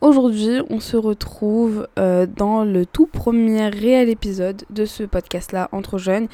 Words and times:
Aujourd'hui, 0.00 0.60
on 0.70 0.78
se 0.78 0.96
retrouve 0.96 1.88
euh, 1.98 2.24
dans 2.24 2.62
le 2.62 2.86
tout 2.86 3.06
premier 3.06 3.66
réel 3.66 4.08
épisode 4.08 4.62
de 4.70 4.84
ce 4.84 5.02
podcast-là, 5.02 5.68
Entre 5.72 5.98
jeunes. 5.98 6.28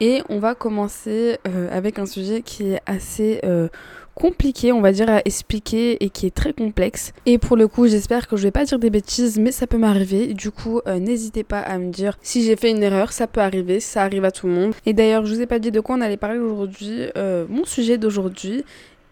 Et 0.00 0.22
on 0.28 0.38
va 0.38 0.54
commencer 0.54 1.38
euh, 1.48 1.74
avec 1.74 1.98
un 1.98 2.04
sujet 2.04 2.42
qui 2.42 2.72
est 2.72 2.80
assez 2.84 3.40
euh, 3.42 3.68
compliqué, 4.14 4.70
on 4.70 4.82
va 4.82 4.92
dire, 4.92 5.08
à 5.08 5.22
expliquer 5.24 6.04
et 6.04 6.10
qui 6.10 6.26
est 6.26 6.34
très 6.34 6.52
complexe. 6.52 7.14
Et 7.24 7.38
pour 7.38 7.56
le 7.56 7.68
coup, 7.68 7.86
j'espère 7.88 8.28
que 8.28 8.36
je 8.36 8.42
vais 8.42 8.50
pas 8.50 8.66
dire 8.66 8.78
des 8.78 8.90
bêtises, 8.90 9.38
mais 9.38 9.50
ça 9.50 9.66
peut 9.66 9.78
m'arriver. 9.78 10.34
Du 10.34 10.50
coup, 10.50 10.82
n'hésitez 10.86 11.42
pas 11.42 11.60
à 11.60 11.78
me 11.78 11.90
dire 11.90 12.18
si 12.20 12.44
j'ai 12.44 12.54
fait 12.56 12.70
une 12.70 12.82
erreur, 12.82 13.12
ça 13.12 13.26
peut 13.26 13.40
arriver, 13.40 13.80
ça 13.80 14.02
arrive 14.02 14.26
à 14.26 14.30
tout 14.30 14.46
le 14.46 14.52
monde. 14.52 14.74
Et 14.84 14.92
d'ailleurs, 14.92 15.24
je 15.24 15.34
vous 15.34 15.40
ai 15.40 15.46
pas 15.46 15.58
dit 15.58 15.70
de 15.70 15.80
quoi 15.80 15.96
on 15.96 16.02
allait 16.02 16.18
parler 16.18 16.38
aujourd'hui. 16.38 17.06
mon 17.48 17.64
sujet 17.64 17.96
d'aujourd'hui 17.96 18.62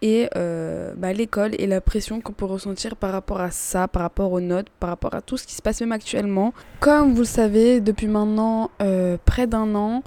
et 0.05 0.29
euh, 0.35 0.93
bah, 0.95 1.13
l'école 1.13 1.55
et 1.57 1.65
la 1.65 1.81
pression 1.81 2.21
qu'on 2.21 2.31
peut 2.31 2.45
ressentir 2.45 2.95
par 2.95 3.11
rapport 3.11 3.41
à 3.41 3.49
ça, 3.49 3.87
par 3.87 4.03
rapport 4.03 4.31
aux 4.31 4.39
notes, 4.39 4.67
par 4.79 4.91
rapport 4.91 5.15
à 5.15 5.21
tout 5.21 5.35
ce 5.35 5.47
qui 5.47 5.55
se 5.55 5.63
passe 5.63 5.81
même 5.81 5.91
actuellement. 5.91 6.53
Comme 6.79 7.13
vous 7.13 7.21
le 7.21 7.25
savez, 7.25 7.81
depuis 7.81 8.05
maintenant 8.05 8.69
euh, 8.83 9.17
près 9.25 9.47
d'un 9.47 9.73
an, 9.73 10.03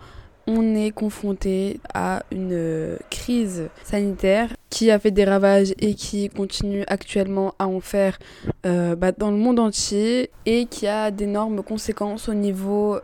on 0.46 0.76
est 0.76 0.92
confronté 0.92 1.80
à 1.94 2.22
une 2.30 2.52
euh, 2.52 2.96
crise 3.10 3.70
sanitaire 3.82 4.54
qui 4.70 4.92
a 4.92 5.00
fait 5.00 5.10
des 5.10 5.24
ravages 5.24 5.74
et 5.80 5.94
qui 5.94 6.28
continue 6.28 6.84
actuellement 6.86 7.54
à 7.58 7.66
en 7.66 7.80
faire 7.80 8.20
bah, 8.62 9.12
dans 9.12 9.30
le 9.30 9.36
monde 9.36 9.58
entier 9.58 10.30
et 10.46 10.66
qui 10.66 10.86
a 10.86 11.10
d'énormes 11.10 11.62
conséquences 11.62 12.28
au 12.28 12.34
niveau 12.34 12.98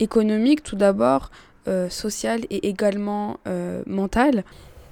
économique 0.00 0.62
tout 0.62 0.76
d'abord, 0.76 1.30
social 1.90 2.40
et 2.48 2.68
également 2.68 3.36
mental. 3.86 4.44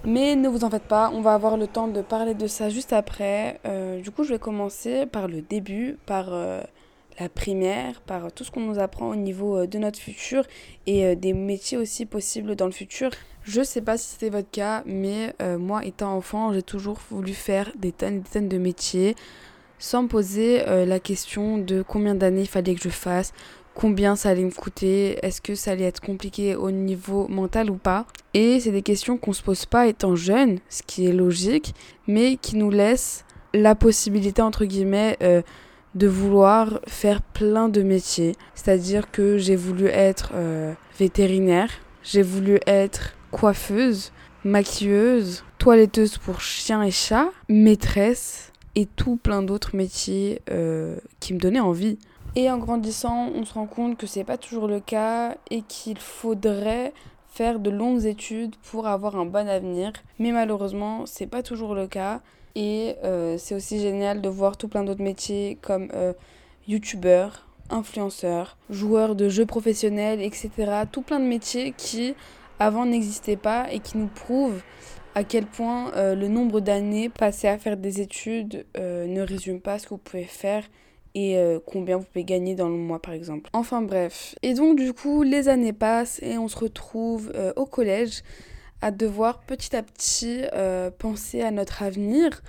Mais 0.07 0.37
ne 0.37 0.49
vous 0.49 0.63
en 0.63 0.71
faites 0.71 0.85
pas, 0.85 1.11
on 1.13 1.21
va 1.21 1.35
avoir 1.35 1.57
le 1.57 1.67
temps 1.67 1.89
de 1.89 2.01
parler 2.01 2.35
de 2.35 2.47
ça 2.47 2.71
juste 2.71 2.93
après. 2.93 3.59
Euh, 3.67 4.01
du 4.01 4.13
coup, 4.13 4.23
je 4.23 4.35
vais 4.35 4.39
commencer 4.39 5.05
par 5.05 5.27
le 5.27 5.43
début, 5.43 5.99
par 6.07 6.29
euh, 6.31 6.63
la 7.19 7.29
primaire, 7.29 8.01
par 8.03 8.31
tout 8.31 8.45
ce 8.45 8.53
qu'on 8.53 8.61
nous 8.61 8.79
apprend 8.79 9.09
au 9.09 9.17
niveau 9.17 9.57
euh, 9.59 9.67
de 9.67 9.79
notre 9.79 9.99
futur 9.99 10.45
et 10.87 11.17
des 11.17 11.33
métiers 11.33 11.77
aussi 11.77 12.07
possibles 12.07 12.55
dans 12.55 12.67
le 12.67 12.71
futur. 12.71 13.11
Je 13.43 13.63
sais 13.63 13.81
pas 13.81 13.99
si 13.99 14.13
c'était 14.13 14.31
votre 14.31 14.51
cas, 14.51 14.85
mais 14.87 15.35
moi, 15.59 15.85
étant 15.85 16.17
enfant, 16.17 16.53
j'ai 16.53 16.63
toujours 16.63 16.99
voulu 17.11 17.33
faire 17.33 17.73
des 17.77 17.91
tonnes 17.91 18.17
et 18.17 18.21
des 18.21 18.31
tonnes 18.31 18.49
de 18.49 18.59
métiers 18.59 19.17
sans 19.79 20.05
me 20.05 20.09
poser 20.09 20.65
la 20.65 20.99
question 20.99 21.59
de 21.59 21.83
combien 21.83 22.17
d'années 22.17 22.43
il 22.43 22.49
fallait 22.49 22.75
que 22.75 22.83
je 22.83 22.89
fasse, 22.89 23.33
combien 23.77 24.17
ça 24.17 24.31
allait 24.31 24.45
me 24.45 24.51
coûter, 24.51 25.19
est-ce 25.25 25.41
que 25.41 25.55
ça 25.55 25.73
allait 25.73 25.85
être 25.85 26.01
compliqué 26.01 26.57
au 26.57 26.71
niveau 26.71 27.29
mental 27.29 27.71
ou 27.71 27.77
pas. 27.77 28.07
Et 28.35 28.59
c'est 28.59 28.73
des 28.73 28.83
questions 28.83 29.19
qu'on 29.19 29.35
se 29.35 29.43
pose 29.43 29.67
pas 29.67 29.87
étant 29.87 30.17
jeune, 30.17 30.59
ce 30.69 30.83
qui 30.83 31.07
est 31.07 31.13
logique, 31.13 31.75
mais 32.07 32.37
qui 32.37 32.57
nous 32.57 32.71
laisse 32.71 33.25
la 33.55 33.75
possibilité 33.75 34.43
entre 34.43 34.65
guillemets 34.65 35.17
euh, 35.23 35.43
de 35.95 36.07
vouloir 36.07 36.81
faire 36.87 37.21
plein 37.23 37.69
de 37.69 37.83
métiers. 37.83 38.35
C'est-à-dire 38.55 39.11
que 39.11 39.37
j'ai 39.37 39.57
voulu 39.57 39.87
être 39.87 40.33
euh, 40.35 40.73
vétérinaire, 40.99 41.71
j'ai 42.03 42.23
voulu 42.23 42.59
être 42.67 43.15
coiffeuse, 43.31 44.11
maquilleuse, 44.45 45.45
toiletteuse 45.59 46.17
pour 46.17 46.41
chiens 46.41 46.83
et 46.83 46.91
chats, 46.91 47.31
maîtresse 47.49 48.53
et 48.75 48.87
tout 48.87 49.17
plein 49.17 49.43
d'autres 49.43 49.77
métiers 49.77 50.41
euh, 50.51 50.97
qui 51.21 51.35
me 51.35 51.39
donnaient 51.39 51.61
envie. 51.61 51.99
Et 52.39 52.51
en 52.51 52.59
grandissant, 52.59 53.31
on 53.35 53.47
se 53.47 53.55
rend 53.55 53.65
compte 53.65 53.97
que 53.97 54.07
c'est 54.07 54.23
pas 54.23 54.37
toujours 54.37 54.69
le 54.69 54.79
cas 54.79 55.37
et 55.51 55.63
qu'il 55.63 55.99
faudrait 55.99 56.93
faire 57.29 57.59
de 57.59 57.71
longues 57.71 58.05
études 58.05 58.55
pour 58.57 58.87
avoir 58.87 59.17
un 59.17 59.25
bon 59.25 59.49
avenir. 59.49 59.93
Mais 60.19 60.33
malheureusement, 60.33 61.07
c'est 61.07 61.27
pas 61.27 61.43
toujours 61.43 61.75
le 61.75 61.87
cas. 61.87 62.21
Et 62.55 62.95
euh, 63.05 63.39
c'est 63.39 63.55
aussi 63.55 63.81
génial 63.81 64.21
de 64.21 64.29
voir 64.29 64.59
tout 64.59 64.69
plein 64.69 64.85
d'autres 64.85 65.03
métiers 65.03 65.57
comme 65.63 65.89
euh, 65.95 66.13
youtubeur, 66.69 67.47
influenceur, 67.71 68.59
joueur 68.69 69.15
de 69.15 69.31
jeux 69.31 69.47
professionnels, 69.47 70.21
etc. 70.21 70.51
Tout 70.93 71.01
plein 71.01 71.21
de 71.21 71.25
métiers 71.25 71.73
qui 71.75 72.15
avant 72.59 72.85
n'existaient 72.85 73.37
pas 73.37 73.73
et 73.73 73.81
qui 73.81 73.97
nous 73.97 74.09
prouvent 74.09 74.63
à 75.15 75.25
quel 75.25 75.47
point 75.47 75.91
euh, 75.95 76.15
le 76.15 76.29
nombre 76.29 76.61
d'années 76.61 77.09
passées 77.09 77.49
à 77.49 77.57
faire 77.57 77.79
des 77.79 78.03
études 78.03 78.67
ne 78.77 79.23
résume 79.23 79.63
pas 79.63 79.79
ce 79.79 79.85
que 79.85 79.91
vous 79.91 79.99
pouvez 79.99 80.25
faire 80.25 80.65
et 81.17 81.39
euh, 81.39 81.59
combien 81.65 81.97
vous 81.97 82.05
pouvez 82.05 82.25
gagner 82.25 82.55
dans 82.55 82.69
le 82.69 82.77
mois 82.77 83.01
par 83.01 83.15
exemple. 83.15 83.49
Enfin 83.55 83.81
bref. 83.81 84.35
Et 84.43 84.53
donc 84.53 84.77
du 84.79 84.93
coup 84.93 85.23
les 85.23 85.49
années 85.49 85.73
passent 85.73 86.21
et 86.23 86.37
on 86.37 86.47
se 86.47 86.59
retrouve 86.59 87.33
euh, 87.35 87.55
au 87.57 87.65
collège 87.65 88.23
à 88.83 88.91
devoir 88.91 89.41
petit 89.41 89.75
à 89.75 89.83
petit 89.83 90.43
euh, 90.53 90.91
penser 90.91 91.41
à 91.41 91.51
notre 91.51 91.83
avenir 91.83 92.43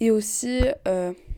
et 0.00 0.10
aussi 0.10 0.62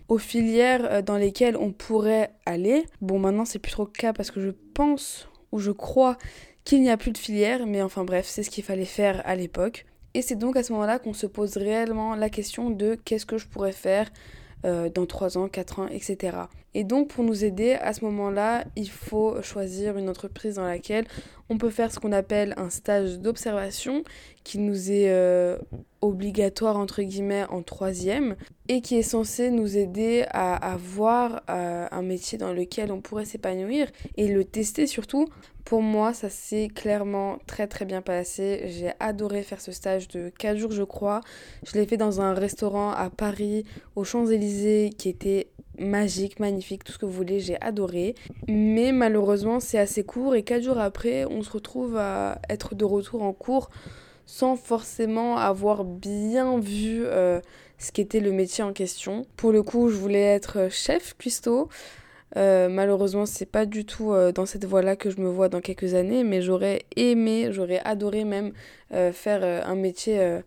aux 0.08 0.18
filières 0.18 1.02
dans 1.02 1.16
lesquelles 1.16 1.56
on 1.56 1.72
pourrait 1.72 2.30
aller. 2.46 2.86
Bon 3.00 3.18
maintenant 3.18 3.44
c'est 3.44 3.58
plus 3.58 3.72
trop 3.72 3.84
le 3.84 3.90
cas 3.90 4.12
parce 4.12 4.30
que 4.30 4.40
je 4.40 4.50
pense 4.72 5.28
ou 5.50 5.58
je 5.58 5.72
crois 5.72 6.16
qu'il 6.64 6.80
n'y 6.82 6.90
a 6.90 6.96
plus 6.96 7.10
de 7.10 7.18
filière 7.18 7.66
mais 7.66 7.82
enfin 7.82 8.04
bref 8.04 8.26
c'est 8.26 8.44
ce 8.44 8.50
qu'il 8.50 8.62
fallait 8.62 8.84
faire 8.84 9.20
à 9.24 9.34
l'époque. 9.34 9.86
Et 10.14 10.22
c'est 10.22 10.36
donc 10.36 10.56
à 10.56 10.62
ce 10.62 10.72
moment-là 10.72 11.00
qu'on 11.00 11.12
se 11.12 11.26
pose 11.26 11.56
réellement 11.56 12.14
la 12.14 12.30
question 12.30 12.70
de 12.70 12.96
qu'est-ce 13.04 13.26
que 13.26 13.38
je 13.38 13.48
pourrais 13.48 13.72
faire 13.72 14.08
dans 14.64 15.06
3 15.06 15.38
ans, 15.38 15.48
4 15.48 15.80
ans, 15.80 15.88
etc. 15.88 16.38
Et 16.76 16.84
donc 16.84 17.08
pour 17.08 17.24
nous 17.24 17.42
aider 17.42 17.72
à 17.72 17.94
ce 17.94 18.04
moment-là, 18.04 18.66
il 18.76 18.90
faut 18.90 19.40
choisir 19.40 19.96
une 19.96 20.10
entreprise 20.10 20.56
dans 20.56 20.66
laquelle 20.66 21.06
on 21.48 21.56
peut 21.56 21.70
faire 21.70 21.90
ce 21.90 21.98
qu'on 21.98 22.12
appelle 22.12 22.52
un 22.58 22.68
stage 22.68 23.18
d'observation 23.18 24.04
qui 24.44 24.58
nous 24.58 24.90
est 24.90 25.08
euh, 25.08 25.56
obligatoire 26.02 26.76
entre 26.76 27.00
guillemets 27.00 27.46
en 27.48 27.62
troisième 27.62 28.36
et 28.68 28.82
qui 28.82 28.96
est 28.96 29.02
censé 29.02 29.50
nous 29.50 29.78
aider 29.78 30.26
à 30.28 30.54
avoir 30.70 31.40
euh, 31.48 31.86
un 31.90 32.02
métier 32.02 32.36
dans 32.36 32.52
lequel 32.52 32.92
on 32.92 33.00
pourrait 33.00 33.24
s'épanouir 33.24 33.88
et 34.18 34.28
le 34.28 34.44
tester 34.44 34.86
surtout 34.86 35.24
pour 35.64 35.82
moi, 35.82 36.14
ça 36.14 36.30
s'est 36.30 36.68
clairement 36.68 37.38
très 37.48 37.66
très 37.66 37.84
bien 37.86 38.00
passé. 38.00 38.66
J'ai 38.66 38.92
adoré 39.00 39.42
faire 39.42 39.60
ce 39.60 39.72
stage 39.72 40.06
de 40.06 40.30
4 40.38 40.56
jours, 40.56 40.70
je 40.70 40.84
crois. 40.84 41.22
Je 41.66 41.72
l'ai 41.72 41.86
fait 41.86 41.96
dans 41.96 42.20
un 42.20 42.34
restaurant 42.34 42.92
à 42.92 43.10
Paris, 43.10 43.64
aux 43.96 44.04
Champs-Élysées, 44.04 44.90
qui 44.96 45.08
était 45.08 45.48
magique, 45.78 46.40
magnifique, 46.40 46.84
tout 46.84 46.92
ce 46.92 46.98
que 46.98 47.06
vous 47.06 47.12
voulez, 47.12 47.40
j'ai 47.40 47.60
adoré. 47.60 48.14
Mais 48.48 48.92
malheureusement, 48.92 49.60
c'est 49.60 49.78
assez 49.78 50.04
court 50.04 50.34
et 50.34 50.42
4 50.42 50.62
jours 50.62 50.78
après, 50.78 51.24
on 51.26 51.42
se 51.42 51.50
retrouve 51.50 51.96
à 51.96 52.40
être 52.48 52.74
de 52.74 52.84
retour 52.84 53.22
en 53.22 53.32
cours 53.32 53.70
sans 54.26 54.56
forcément 54.56 55.36
avoir 55.36 55.84
bien 55.84 56.58
vu 56.58 57.04
euh, 57.04 57.40
ce 57.78 57.92
qu'était 57.92 58.20
le 58.20 58.32
métier 58.32 58.64
en 58.64 58.72
question. 58.72 59.24
Pour 59.36 59.52
le 59.52 59.62
coup, 59.62 59.88
je 59.88 59.96
voulais 59.96 60.20
être 60.20 60.68
chef 60.70 61.16
cuistot. 61.16 61.68
Euh, 62.36 62.68
malheureusement, 62.68 63.24
c'est 63.24 63.46
pas 63.46 63.66
du 63.66 63.84
tout 63.84 64.12
euh, 64.12 64.32
dans 64.32 64.44
cette 64.44 64.64
voie-là 64.64 64.96
que 64.96 65.10
je 65.10 65.20
me 65.20 65.28
vois 65.28 65.48
dans 65.48 65.60
quelques 65.60 65.94
années, 65.94 66.24
mais 66.24 66.42
j'aurais 66.42 66.82
aimé, 66.96 67.48
j'aurais 67.52 67.80
adoré 67.84 68.24
même 68.24 68.52
faire 68.90 69.42
un 69.66 69.74
métier 69.74 70.40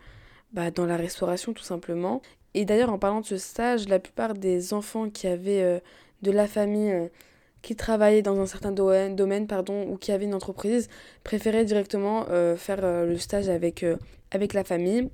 bah, 0.53 0.71
dans 0.71 0.85
la 0.85 0.97
restauration 0.97 1.53
tout 1.53 1.63
simplement. 1.63 2.21
Et 2.53 2.65
d'ailleurs, 2.65 2.91
en 2.91 2.99
parlant 2.99 3.21
de 3.21 3.25
ce 3.25 3.37
stage, 3.37 3.87
la 3.87 3.99
plupart 3.99 4.33
des 4.33 4.73
enfants 4.73 5.09
qui 5.09 5.27
avaient 5.27 5.81
de 6.21 6.31
la 6.31 6.47
famille 6.47 7.09
qui 7.61 7.75
travaillaient 7.75 8.21
dans 8.21 8.39
un 8.39 8.45
certain 8.45 8.71
domaine, 8.71 9.45
pardon, 9.47 9.87
ou 9.87 9.97
qui 9.97 10.11
avaient 10.11 10.25
une 10.25 10.33
entreprise 10.33 10.87
préféraient 11.23 11.65
directement 11.65 12.25
faire 12.57 12.81
le 12.81 13.17
stage 13.17 13.49
avec, 13.49 13.85
avec 14.31 14.53
la 14.53 14.63
famille. 14.63 15.09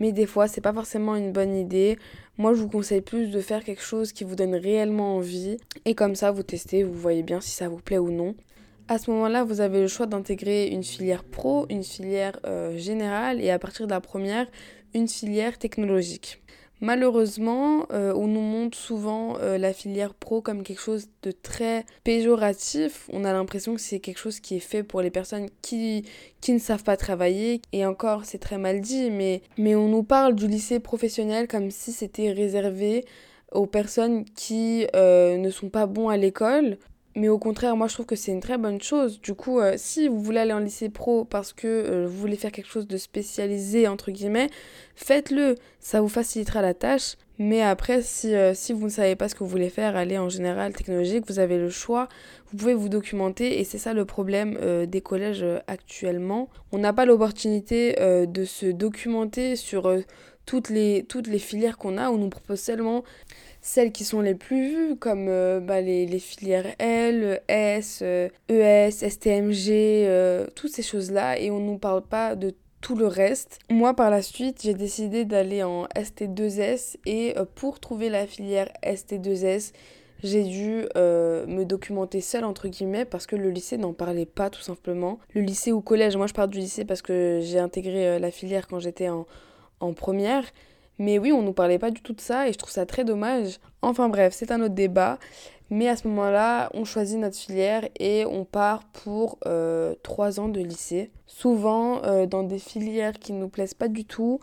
Mais 0.00 0.12
des 0.12 0.26
fois, 0.26 0.48
c'est 0.48 0.62
pas 0.62 0.72
forcément 0.72 1.14
une 1.14 1.30
bonne 1.30 1.54
idée. 1.54 1.98
Moi, 2.38 2.54
je 2.54 2.60
vous 2.62 2.68
conseille 2.68 3.02
plus 3.02 3.28
de 3.28 3.40
faire 3.40 3.62
quelque 3.62 3.82
chose 3.82 4.12
qui 4.12 4.24
vous 4.24 4.34
donne 4.34 4.54
réellement 4.54 5.16
envie. 5.16 5.58
Et 5.84 5.94
comme 5.94 6.14
ça, 6.14 6.30
vous 6.32 6.42
testez, 6.42 6.82
vous 6.82 6.94
voyez 6.94 7.22
bien 7.22 7.40
si 7.42 7.50
ça 7.50 7.68
vous 7.68 7.80
plaît 7.80 7.98
ou 7.98 8.10
non. 8.10 8.34
À 8.88 8.98
ce 8.98 9.10
moment-là, 9.10 9.44
vous 9.44 9.60
avez 9.60 9.80
le 9.80 9.88
choix 9.88 10.06
d'intégrer 10.06 10.68
une 10.68 10.82
filière 10.82 11.22
pro, 11.22 11.66
une 11.68 11.84
filière 11.84 12.40
euh, 12.46 12.76
générale 12.76 13.40
et 13.40 13.50
à 13.50 13.58
partir 13.58 13.86
de 13.86 13.92
la 13.92 14.00
première, 14.00 14.46
une 14.94 15.06
filière 15.06 15.58
technologique. 15.58 16.39
Malheureusement, 16.82 17.86
euh, 17.92 18.14
on 18.14 18.26
nous 18.26 18.40
montre 18.40 18.78
souvent 18.78 19.36
euh, 19.38 19.58
la 19.58 19.74
filière 19.74 20.14
pro 20.14 20.40
comme 20.40 20.62
quelque 20.62 20.80
chose 20.80 21.08
de 21.22 21.30
très 21.30 21.84
péjoratif. 22.04 23.08
On 23.12 23.24
a 23.24 23.32
l'impression 23.34 23.74
que 23.74 23.82
c'est 23.82 24.00
quelque 24.00 24.18
chose 24.18 24.40
qui 24.40 24.56
est 24.56 24.60
fait 24.60 24.82
pour 24.82 25.02
les 25.02 25.10
personnes 25.10 25.48
qui, 25.60 26.06
qui 26.40 26.52
ne 26.52 26.58
savent 26.58 26.82
pas 26.82 26.96
travailler. 26.96 27.60
Et 27.72 27.84
encore, 27.84 28.24
c'est 28.24 28.38
très 28.38 28.56
mal 28.56 28.80
dit, 28.80 29.10
mais, 29.10 29.42
mais 29.58 29.74
on 29.74 29.88
nous 29.88 30.02
parle 30.02 30.34
du 30.34 30.48
lycée 30.48 30.80
professionnel 30.80 31.48
comme 31.48 31.70
si 31.70 31.92
c'était 31.92 32.32
réservé 32.32 33.04
aux 33.52 33.66
personnes 33.66 34.24
qui 34.24 34.86
euh, 34.94 35.36
ne 35.36 35.50
sont 35.50 35.68
pas 35.68 35.86
bons 35.86 36.08
à 36.08 36.16
l'école 36.16 36.78
mais 37.20 37.28
au 37.28 37.38
contraire, 37.38 37.76
moi 37.76 37.86
je 37.86 37.92
trouve 37.92 38.06
que 38.06 38.16
c'est 38.16 38.32
une 38.32 38.40
très 38.40 38.56
bonne 38.56 38.80
chose. 38.80 39.20
Du 39.20 39.34
coup, 39.34 39.60
euh, 39.60 39.74
si 39.76 40.08
vous 40.08 40.22
voulez 40.22 40.38
aller 40.38 40.54
en 40.54 40.58
lycée 40.58 40.88
pro 40.88 41.26
parce 41.26 41.52
que 41.52 41.66
euh, 41.66 42.06
vous 42.08 42.16
voulez 42.16 42.36
faire 42.36 42.50
quelque 42.50 42.70
chose 42.70 42.86
de 42.86 42.96
spécialisé, 42.96 43.86
entre 43.88 44.10
guillemets, 44.10 44.48
faites-le. 44.94 45.56
Ça 45.80 46.00
vous 46.00 46.08
facilitera 46.08 46.62
la 46.62 46.72
tâche. 46.72 47.16
Mais 47.38 47.60
après, 47.60 48.00
si, 48.00 48.34
euh, 48.34 48.54
si 48.54 48.72
vous 48.72 48.84
ne 48.84 48.90
savez 48.90 49.16
pas 49.16 49.28
ce 49.28 49.34
que 49.34 49.40
vous 49.44 49.50
voulez 49.50 49.68
faire, 49.68 49.96
allez 49.96 50.16
en 50.16 50.30
général 50.30 50.72
technologique, 50.72 51.24
vous 51.28 51.40
avez 51.40 51.58
le 51.58 51.68
choix. 51.68 52.08
Vous 52.50 52.56
pouvez 52.56 52.72
vous 52.72 52.88
documenter 52.88 53.60
et 53.60 53.64
c'est 53.64 53.76
ça 53.76 53.92
le 53.92 54.06
problème 54.06 54.58
des 54.86 55.00
collèges 55.02 55.44
actuellement. 55.66 56.48
On 56.72 56.78
n'a 56.78 56.94
pas 56.94 57.04
l'opportunité 57.04 57.94
de 58.26 58.44
se 58.44 58.66
documenter 58.66 59.56
sur 59.56 59.94
toutes, 60.46 60.70
les, 60.70 61.04
toutes 61.08 61.26
les 61.26 61.38
filières 61.38 61.78
qu'on 61.78 61.98
a. 61.98 62.10
On 62.10 62.18
nous 62.18 62.28
propose 62.28 62.60
seulement 62.60 63.04
celles 63.60 63.92
qui 63.92 64.04
sont 64.04 64.20
les 64.20 64.34
plus 64.34 64.68
vues, 64.68 64.96
comme 64.96 65.26
euh, 65.28 65.60
bah, 65.60 65.80
les, 65.80 66.06
les, 66.06 66.18
filières 66.18 66.66
L, 66.78 67.42
S, 67.48 68.02
ES, 68.02 68.90
STMG, 68.90 70.50
toutes 70.54 70.72
ces 70.72 70.82
choses-là, 70.82 71.38
et 71.38 71.50
on 71.50 71.60
ne 71.60 71.66
nous 71.66 71.78
parle 71.78 72.02
pas 72.02 72.36
de 72.36 72.54
tout 72.80 72.96
le 72.96 73.06
reste. 73.06 73.58
Moi, 73.68 73.94
par 73.94 74.10
la 74.10 74.22
suite, 74.22 74.62
j'ai 74.62 74.72
décidé 74.74 75.26
d'aller 75.26 75.62
en 75.62 75.84
ST2S, 75.96 76.96
et 77.04 77.34
pour 77.54 77.80
trouver 77.80 78.08
la 78.08 78.26
filière 78.26 78.70
ST2S, 78.82 79.72
j'ai 80.22 80.44
dû 80.44 80.84
euh, 80.96 81.46
me 81.46 81.64
documenter 81.64 82.20
seule, 82.20 82.44
entre 82.44 82.68
guillemets, 82.68 83.04
parce 83.04 83.26
que 83.26 83.36
le 83.36 83.50
lycée 83.50 83.78
n'en 83.78 83.92
parlait 83.92 84.26
pas, 84.26 84.50
tout 84.50 84.60
simplement. 84.60 85.18
Le 85.34 85.40
lycée 85.40 85.72
ou 85.72 85.80
collège, 85.80 86.16
moi 86.16 86.26
je 86.26 86.34
parle 86.34 86.50
du 86.50 86.58
lycée 86.58 86.84
parce 86.84 87.02
que 87.02 87.40
j'ai 87.42 87.58
intégré 87.58 88.06
euh, 88.08 88.18
la 88.18 88.30
filière 88.30 88.66
quand 88.66 88.80
j'étais 88.80 89.08
en, 89.08 89.26
en 89.80 89.92
première. 89.92 90.44
Mais 90.98 91.18
oui, 91.18 91.32
on 91.32 91.42
nous 91.42 91.52
parlait 91.52 91.78
pas 91.78 91.90
du 91.90 92.02
tout 92.02 92.12
de 92.12 92.20
ça 92.20 92.48
et 92.48 92.52
je 92.52 92.58
trouve 92.58 92.70
ça 92.70 92.86
très 92.86 93.04
dommage. 93.04 93.58
Enfin 93.82 94.08
bref, 94.08 94.34
c'est 94.36 94.52
un 94.52 94.60
autre 94.60 94.74
débat. 94.74 95.18
Mais 95.70 95.88
à 95.88 95.96
ce 95.96 96.08
moment-là, 96.08 96.68
on 96.74 96.84
choisit 96.84 97.18
notre 97.18 97.36
filière 97.36 97.88
et 97.98 98.26
on 98.26 98.44
part 98.44 98.84
pour 98.84 99.38
euh, 99.46 99.94
trois 100.02 100.40
ans 100.40 100.48
de 100.48 100.60
lycée. 100.60 101.10
Souvent 101.26 102.02
dans 102.26 102.42
des 102.42 102.58
filières 102.58 103.18
qui 103.18 103.32
ne 103.32 103.38
nous 103.38 103.48
plaisent 103.48 103.72
pas 103.72 103.88
du 103.88 104.04
tout, 104.04 104.40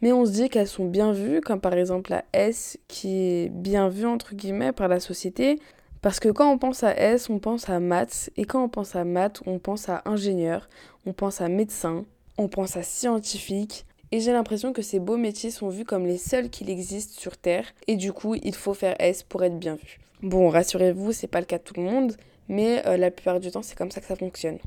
mais 0.00 0.12
on 0.12 0.24
se 0.24 0.30
dit 0.30 0.48
qu'elles 0.48 0.68
sont 0.68 0.86
bien 0.86 1.12
vues, 1.12 1.40
comme 1.40 1.60
par 1.60 1.74
exemple 1.74 2.12
la 2.12 2.24
S 2.32 2.78
qui 2.86 3.18
est 3.18 3.48
bien 3.48 3.88
vue 3.88 4.06
entre 4.06 4.34
guillemets 4.34 4.72
par 4.72 4.88
la 4.88 5.00
société. 5.00 5.58
Parce 6.00 6.20
que 6.20 6.28
quand 6.28 6.50
on 6.50 6.58
pense 6.58 6.84
à 6.84 6.96
S, 6.96 7.28
on 7.28 7.40
pense 7.40 7.68
à 7.68 7.80
maths, 7.80 8.30
et 8.36 8.44
quand 8.44 8.62
on 8.62 8.68
pense 8.68 8.94
à 8.94 9.04
maths, 9.04 9.42
on 9.46 9.58
pense 9.58 9.88
à 9.88 10.02
ingénieur, 10.04 10.68
on 11.06 11.12
pense 11.12 11.40
à 11.40 11.48
médecin, 11.48 12.04
on 12.36 12.48
pense 12.48 12.76
à 12.76 12.82
scientifique. 12.82 13.84
Et 14.10 14.20
j'ai 14.20 14.32
l'impression 14.32 14.72
que 14.72 14.82
ces 14.82 15.00
beaux 15.00 15.16
métiers 15.16 15.50
sont 15.50 15.68
vus 15.68 15.84
comme 15.84 16.06
les 16.06 16.18
seuls 16.18 16.48
qu'il 16.50 16.70
existe 16.70 17.18
sur 17.18 17.36
Terre, 17.36 17.66
et 17.86 17.96
du 17.96 18.12
coup, 18.12 18.34
il 18.34 18.54
faut 18.54 18.74
faire 18.74 18.96
S 18.98 19.22
pour 19.22 19.44
être 19.44 19.58
bien 19.58 19.74
vu. 19.74 19.98
Bon, 20.22 20.48
rassurez-vous, 20.48 21.12
c'est 21.12 21.26
pas 21.26 21.40
le 21.40 21.46
cas 21.46 21.58
de 21.58 21.62
tout 21.62 21.74
le 21.76 21.82
monde, 21.82 22.16
mais 22.48 22.86
euh, 22.86 22.96
la 22.96 23.10
plupart 23.10 23.38
du 23.38 23.50
temps, 23.50 23.62
c'est 23.62 23.76
comme 23.76 23.90
ça 23.90 24.00
que 24.00 24.06
ça 24.06 24.16
fonctionne. 24.16 24.58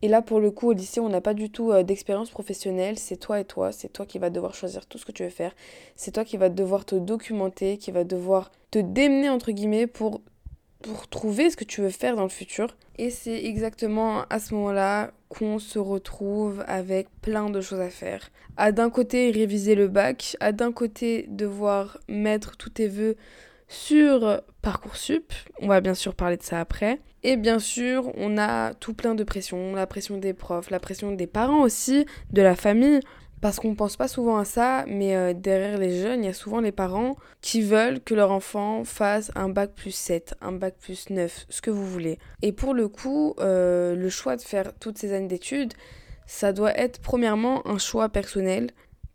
Et 0.00 0.08
là, 0.08 0.22
pour 0.22 0.38
le 0.38 0.50
coup, 0.50 0.68
au 0.68 0.72
lycée, 0.72 1.00
on 1.00 1.08
n'a 1.08 1.20
pas 1.20 1.34
du 1.34 1.50
tout 1.50 1.72
euh, 1.72 1.82
d'expérience 1.82 2.30
professionnelle. 2.30 2.98
C'est 2.98 3.16
toi 3.16 3.40
et 3.40 3.44
toi. 3.44 3.72
C'est 3.72 3.92
toi 3.92 4.06
qui 4.06 4.18
vas 4.18 4.30
devoir 4.30 4.54
choisir 4.54 4.86
tout 4.86 4.96
ce 4.96 5.04
que 5.04 5.12
tu 5.12 5.24
veux 5.24 5.28
faire. 5.28 5.54
C'est 5.96 6.12
toi 6.12 6.24
qui 6.24 6.36
vas 6.36 6.50
devoir 6.50 6.84
te 6.84 6.94
documenter, 6.94 7.78
qui 7.78 7.90
va 7.90 8.04
devoir 8.04 8.52
te 8.70 8.78
démener, 8.78 9.28
entre 9.28 9.50
guillemets, 9.50 9.88
pour, 9.88 10.20
pour 10.82 11.08
trouver 11.08 11.50
ce 11.50 11.56
que 11.56 11.64
tu 11.64 11.80
veux 11.80 11.90
faire 11.90 12.16
dans 12.16 12.22
le 12.22 12.28
futur. 12.28 12.76
Et 12.98 13.10
c'est 13.10 13.44
exactement 13.44 14.24
à 14.30 14.38
ce 14.38 14.54
moment-là 14.54 15.12
qu'on 15.28 15.58
se 15.58 15.78
retrouve 15.78 16.64
avec 16.66 17.08
plein 17.20 17.50
de 17.50 17.60
choses 17.60 17.80
à 17.80 17.90
faire. 17.90 18.30
À 18.56 18.72
d'un 18.72 18.90
côté, 18.90 19.30
réviser 19.30 19.74
le 19.74 19.88
bac. 19.88 20.36
À 20.40 20.52
d'un 20.52 20.72
côté, 20.72 21.26
devoir 21.28 21.98
mettre 22.08 22.56
tous 22.56 22.70
tes 22.70 22.88
vœux 22.88 23.16
sur 23.68 24.40
Parcoursup. 24.62 25.32
On 25.60 25.68
va 25.68 25.80
bien 25.80 25.94
sûr 25.94 26.14
parler 26.14 26.36
de 26.36 26.42
ça 26.42 26.60
après. 26.60 27.00
Et 27.22 27.36
bien 27.36 27.58
sûr, 27.58 28.12
on 28.16 28.38
a 28.38 28.74
tout 28.74 28.94
plein 28.94 29.14
de 29.14 29.24
pression, 29.24 29.74
la 29.74 29.86
pression 29.86 30.18
des 30.18 30.32
profs, 30.32 30.70
la 30.70 30.80
pression 30.80 31.12
des 31.12 31.26
parents 31.26 31.62
aussi, 31.62 32.06
de 32.32 32.42
la 32.42 32.54
famille. 32.54 33.00
Parce 33.40 33.60
qu'on 33.60 33.74
pense 33.74 33.96
pas 33.96 34.08
souvent 34.08 34.38
à 34.38 34.44
ça, 34.44 34.84
mais 34.88 35.14
euh, 35.14 35.32
derrière 35.32 35.78
les 35.78 36.00
jeunes, 36.00 36.24
il 36.24 36.26
y 36.26 36.30
a 36.30 36.34
souvent 36.34 36.60
les 36.60 36.72
parents 36.72 37.16
qui 37.40 37.62
veulent 37.62 38.00
que 38.00 38.14
leur 38.14 38.32
enfant 38.32 38.84
fasse 38.84 39.30
un 39.36 39.48
bac 39.48 39.72
plus 39.74 39.94
7, 39.94 40.34
un 40.40 40.52
bac 40.52 40.74
plus 40.78 41.10
9, 41.10 41.46
ce 41.48 41.60
que 41.60 41.70
vous 41.70 41.86
voulez. 41.86 42.18
Et 42.42 42.52
pour 42.52 42.74
le 42.74 42.88
coup, 42.88 43.34
euh, 43.38 43.94
le 43.94 44.08
choix 44.10 44.36
de 44.36 44.42
faire 44.42 44.72
toutes 44.80 44.98
ces 44.98 45.12
années 45.12 45.28
d'études, 45.28 45.74
ça 46.26 46.52
doit 46.52 46.76
être 46.76 47.00
premièrement 47.00 47.66
un 47.66 47.78
choix 47.78 48.08
personnel. 48.08 48.70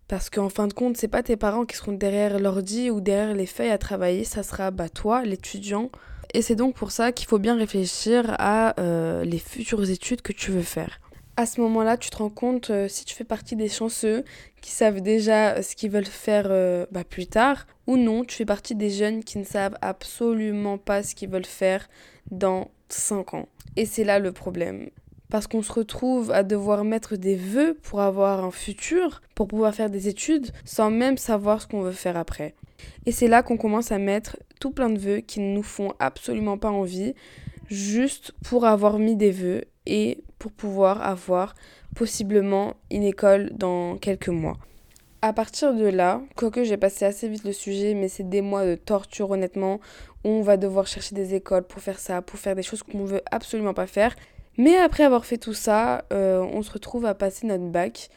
Parce 0.08 0.30
qu'en 0.30 0.50
fin 0.50 0.68
de 0.68 0.74
compte, 0.74 0.98
c'est 0.98 1.08
pas 1.08 1.24
tes 1.24 1.38
parents 1.38 1.66
qui 1.66 1.76
seront 1.76 1.94
derrière 1.94 2.40
l'ordi 2.40 2.92
ou 2.92 3.02
derrière 3.02 3.36
les 3.36 3.46
feuilles 3.46 3.72
à 3.72 3.78
travailler, 3.78 4.26
ça 4.26 4.44
sera 4.44 4.70
bah, 4.70 4.90
toi, 4.90 5.24
l'étudiant, 5.24 5.90
et 6.34 6.42
c'est 6.42 6.56
donc 6.56 6.76
pour 6.76 6.92
ça 6.92 7.12
qu'il 7.12 7.28
faut 7.28 7.40
bien 7.40 7.56
réfléchir 7.56 8.36
à 8.40 8.80
euh, 8.80 9.24
les 9.24 9.38
futures 9.38 9.90
études 9.90 10.22
que 10.22 10.34
tu 10.34 10.52
veux 10.52 10.64
faire. 10.64 11.00
À 11.36 11.48
ce 11.48 11.62
moment-là, 11.62 11.98
tu 11.98 12.12
te 12.12 12.18
rends 12.18 12.30
compte 12.30 12.70
euh, 12.70 12.88
si 12.88 13.06
tu 13.06 13.16
fais 13.16 13.24
partie 13.24 13.56
des 13.56 13.68
chanceux 13.68 14.24
qui 14.62 14.70
savent 14.70 15.02
déjà 15.02 15.64
ce 15.64 15.76
qu'ils 15.76 15.90
veulent 15.90 16.06
faire 16.06 16.46
euh, 16.50 16.86
bah, 16.92 17.04
plus 17.04 17.26
tard, 17.26 17.66
ou 17.88 17.98
non, 17.98 18.24
tu 18.24 18.36
fais 18.36 18.46
partie 18.46 18.76
des 18.76 18.92
jeunes 18.92 19.24
qui 19.24 19.40
ne 19.40 19.44
savent 19.44 19.76
absolument 19.82 20.78
pas 20.78 21.02
ce 21.02 21.16
qu'ils 21.16 21.30
veulent 21.30 21.46
faire 21.46 21.90
dans 22.30 22.70
5 22.90 23.34
ans. 23.34 23.48
Et 23.76 23.88
c'est 23.88 24.04
là 24.04 24.20
le 24.20 24.32
problème. 24.32 24.90
Parce 25.32 25.48
qu'on 25.48 25.64
se 25.64 25.74
retrouve 25.74 26.30
à 26.30 26.44
devoir 26.44 26.84
mettre 26.84 27.16
des 27.16 27.36
vœux 27.36 27.76
pour 27.82 28.02
avoir 28.02 28.46
un 28.46 28.52
futur, 28.52 29.24
pour 29.34 29.48
pouvoir 29.48 29.74
faire 29.74 29.90
des 29.90 30.08
études, 30.08 30.52
sans 30.66 30.92
même 30.92 31.18
savoir 31.18 31.64
ce 31.64 31.68
qu'on 31.68 31.82
veut 31.82 31.92
faire 31.92 32.16
après. 32.16 32.54
Et 33.08 33.12
c'est 33.12 33.28
là 33.28 33.42
qu'on 33.42 33.58
commence 33.58 33.92
à 33.92 33.98
mettre 33.98 34.38
tout 34.60 34.70
plein 34.70 34.92
de 34.92 35.00
vœux 35.00 35.22
qui 35.22 35.40
ne 35.40 35.56
nous 35.56 35.64
font 35.64 35.94
absolument 35.98 36.60
pas 36.60 36.70
envie, 36.70 37.16
juste 37.70 38.34
pour 38.44 38.66
avoir 38.66 39.00
mis 39.00 39.16
des 39.16 39.32
vœux 39.32 39.64
et 39.88 40.24
pour 40.44 40.52
pouvoir 40.52 41.02
avoir 41.02 41.56
possiblement 41.96 42.74
une 42.92 43.04
école 43.04 43.52
dans 43.54 43.96
quelques 43.96 44.28
mois. 44.28 44.58
À 45.22 45.32
partir 45.32 45.74
de 45.74 45.86
là, 45.86 46.22
quoique 46.36 46.66
j'ai 46.66 46.76
passé 46.76 47.06
assez 47.06 47.30
vite 47.30 47.46
le 47.46 47.54
sujet, 47.54 47.94
mais 47.94 48.10
c'est 48.10 48.28
des 48.28 48.42
mois 48.42 48.66
de 48.66 48.76
torture 48.76 49.32
honnêtement, 49.32 49.80
où 50.26 50.30
on 50.30 50.42
va 50.42 50.58
devoir 50.58 50.86
chercher 50.86 51.16
des 51.16 51.34
écoles 51.34 51.64
pour 51.64 51.82
faire 51.82 51.98
ça, 51.98 52.22
pour 52.22 52.38
faire 52.40 52.56
des 52.56 52.62
choses 52.62 52.84
qu'on 52.84 53.06
veut 53.06 53.22
absolument 53.32 53.74
pas 53.74 53.88
faire. 53.88 54.14
Mais 54.58 54.76
après 54.76 55.06
avoir 55.06 55.24
fait 55.24 55.38
tout 55.38 55.54
ça, 55.54 56.04
euh, 56.12 56.42
on 56.42 56.62
se 56.62 56.74
retrouve 56.74 57.06
à 57.06 57.14
passer 57.14 57.48
notre 57.48 57.70
bac 57.70 58.10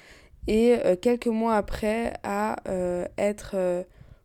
et 0.48 0.74
euh, 0.84 0.96
quelques 1.00 1.28
mois 1.28 1.54
après 1.54 2.12
à 2.24 2.56
euh, 2.68 3.06
être 3.18 3.54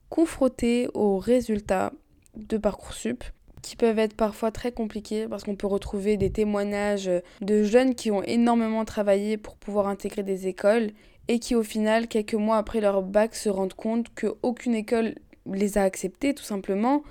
confronté 0.09 0.88
aux 0.95 1.19
résultats 1.19 1.94
de 2.36 2.57
Parcoursup 2.57 3.24
qui 3.61 3.75
peuvent 3.75 3.99
être 3.99 4.15
parfois 4.15 4.51
très 4.51 4.71
compliqués 4.71 5.27
parce 5.27 5.43
qu'on 5.43 5.55
peut 5.55 5.67
retrouver 5.67 6.17
des 6.17 6.31
témoignages 6.31 7.09
de 7.41 7.63
jeunes 7.63 7.95
qui 7.95 8.11
ont 8.11 8.23
énormément 8.23 8.85
travaillé 8.85 9.37
pour 9.37 9.55
pouvoir 9.55 9.87
intégrer 9.87 10.23
des 10.23 10.47
écoles 10.47 10.91
et 11.27 11.39
qui 11.39 11.55
au 11.55 11.63
final, 11.63 12.07
quelques 12.07 12.33
mois 12.33 12.57
après 12.57 12.81
leur 12.81 13.01
bac, 13.01 13.35
se 13.35 13.49
rendent 13.49 13.73
compte 13.73 14.07
qu'aucune 14.13 14.75
école 14.75 15.15
les 15.45 15.77
a 15.77 15.83
acceptés 15.83 16.33
tout 16.33 16.43
simplement 16.43 17.03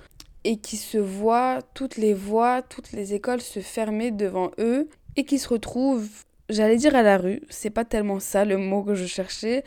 et 0.43 0.57
qui 0.57 0.77
se 0.77 0.97
voient 0.97 1.59
toutes 1.73 1.97
les 1.97 2.13
voies, 2.13 2.61
toutes 2.61 2.91
les 2.91 3.13
écoles 3.13 3.41
se 3.41 3.59
fermer 3.59 4.11
devant 4.11 4.51
eux 4.59 4.89
et 5.15 5.23
qui 5.23 5.39
se 5.39 5.49
retrouvent, 5.49 6.09
j'allais 6.49 6.77
dire 6.77 6.95
à 6.95 7.03
la 7.03 7.17
rue, 7.17 7.41
c'est 7.49 7.69
pas 7.69 7.85
tellement 7.85 8.19
ça 8.19 8.45
le 8.45 8.57
mot 8.57 8.83
que 8.83 8.95
je 8.95 9.05
cherchais, 9.05 9.63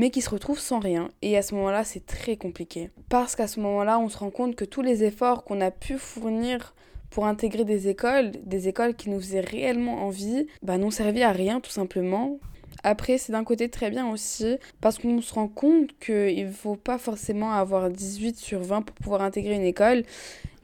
mais 0.00 0.08
qui 0.08 0.22
se 0.22 0.30
retrouvent 0.30 0.58
sans 0.58 0.78
rien. 0.78 1.10
Et 1.20 1.36
à 1.36 1.42
ce 1.42 1.54
moment-là, 1.56 1.84
c'est 1.84 2.06
très 2.06 2.38
compliqué. 2.38 2.88
Parce 3.10 3.36
qu'à 3.36 3.46
ce 3.46 3.60
moment-là, 3.60 3.98
on 3.98 4.08
se 4.08 4.16
rend 4.16 4.30
compte 4.30 4.56
que 4.56 4.64
tous 4.64 4.80
les 4.80 5.04
efforts 5.04 5.44
qu'on 5.44 5.60
a 5.60 5.70
pu 5.70 5.98
fournir 5.98 6.74
pour 7.10 7.26
intégrer 7.26 7.66
des 7.66 7.88
écoles, 7.88 8.30
des 8.42 8.66
écoles 8.66 8.94
qui 8.94 9.10
nous 9.10 9.20
faisaient 9.20 9.40
réellement 9.40 10.06
envie, 10.06 10.46
bah, 10.62 10.78
n'ont 10.78 10.90
servi 10.90 11.22
à 11.22 11.32
rien 11.32 11.60
tout 11.60 11.70
simplement. 11.70 12.38
Après, 12.82 13.18
c'est 13.18 13.32
d'un 13.32 13.44
côté 13.44 13.68
très 13.68 13.90
bien 13.90 14.08
aussi, 14.10 14.56
parce 14.80 14.96
qu'on 14.96 15.20
se 15.20 15.34
rend 15.34 15.48
compte 15.48 15.90
qu'il 15.98 16.46
ne 16.46 16.50
faut 16.50 16.76
pas 16.76 16.96
forcément 16.96 17.52
avoir 17.52 17.90
18 17.90 18.38
sur 18.38 18.60
20 18.60 18.80
pour 18.80 18.96
pouvoir 18.96 19.20
intégrer 19.20 19.54
une 19.54 19.64
école. 19.64 20.04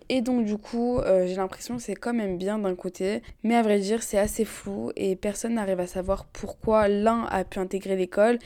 Et 0.09 0.21
donc 0.21 0.45
du 0.45 0.57
coup, 0.57 0.99
euh, 0.99 1.26
j'ai 1.26 1.35
l'impression 1.35 1.76
que 1.76 1.83
c'est 1.83 1.97
quand 1.97 2.14
même 2.14 2.38
bien 2.38 2.59
d'un 2.61 2.76
côté, 2.76 3.23
mais 3.43 3.57
à 3.57 3.62
vrai 3.62 3.81
dire, 3.81 4.02
c'est 4.02 4.19
assez 4.19 4.45
flou 4.45 4.93
et 4.95 5.16
personne 5.16 5.55
n'arrive 5.55 5.81
à 5.81 5.88
savoir 5.88 6.26
pourquoi 6.26 6.87
l'un 6.87 7.25
a 7.25 7.45
pu 7.45 7.59
intégrer 7.59 7.97
l'école 7.97 8.38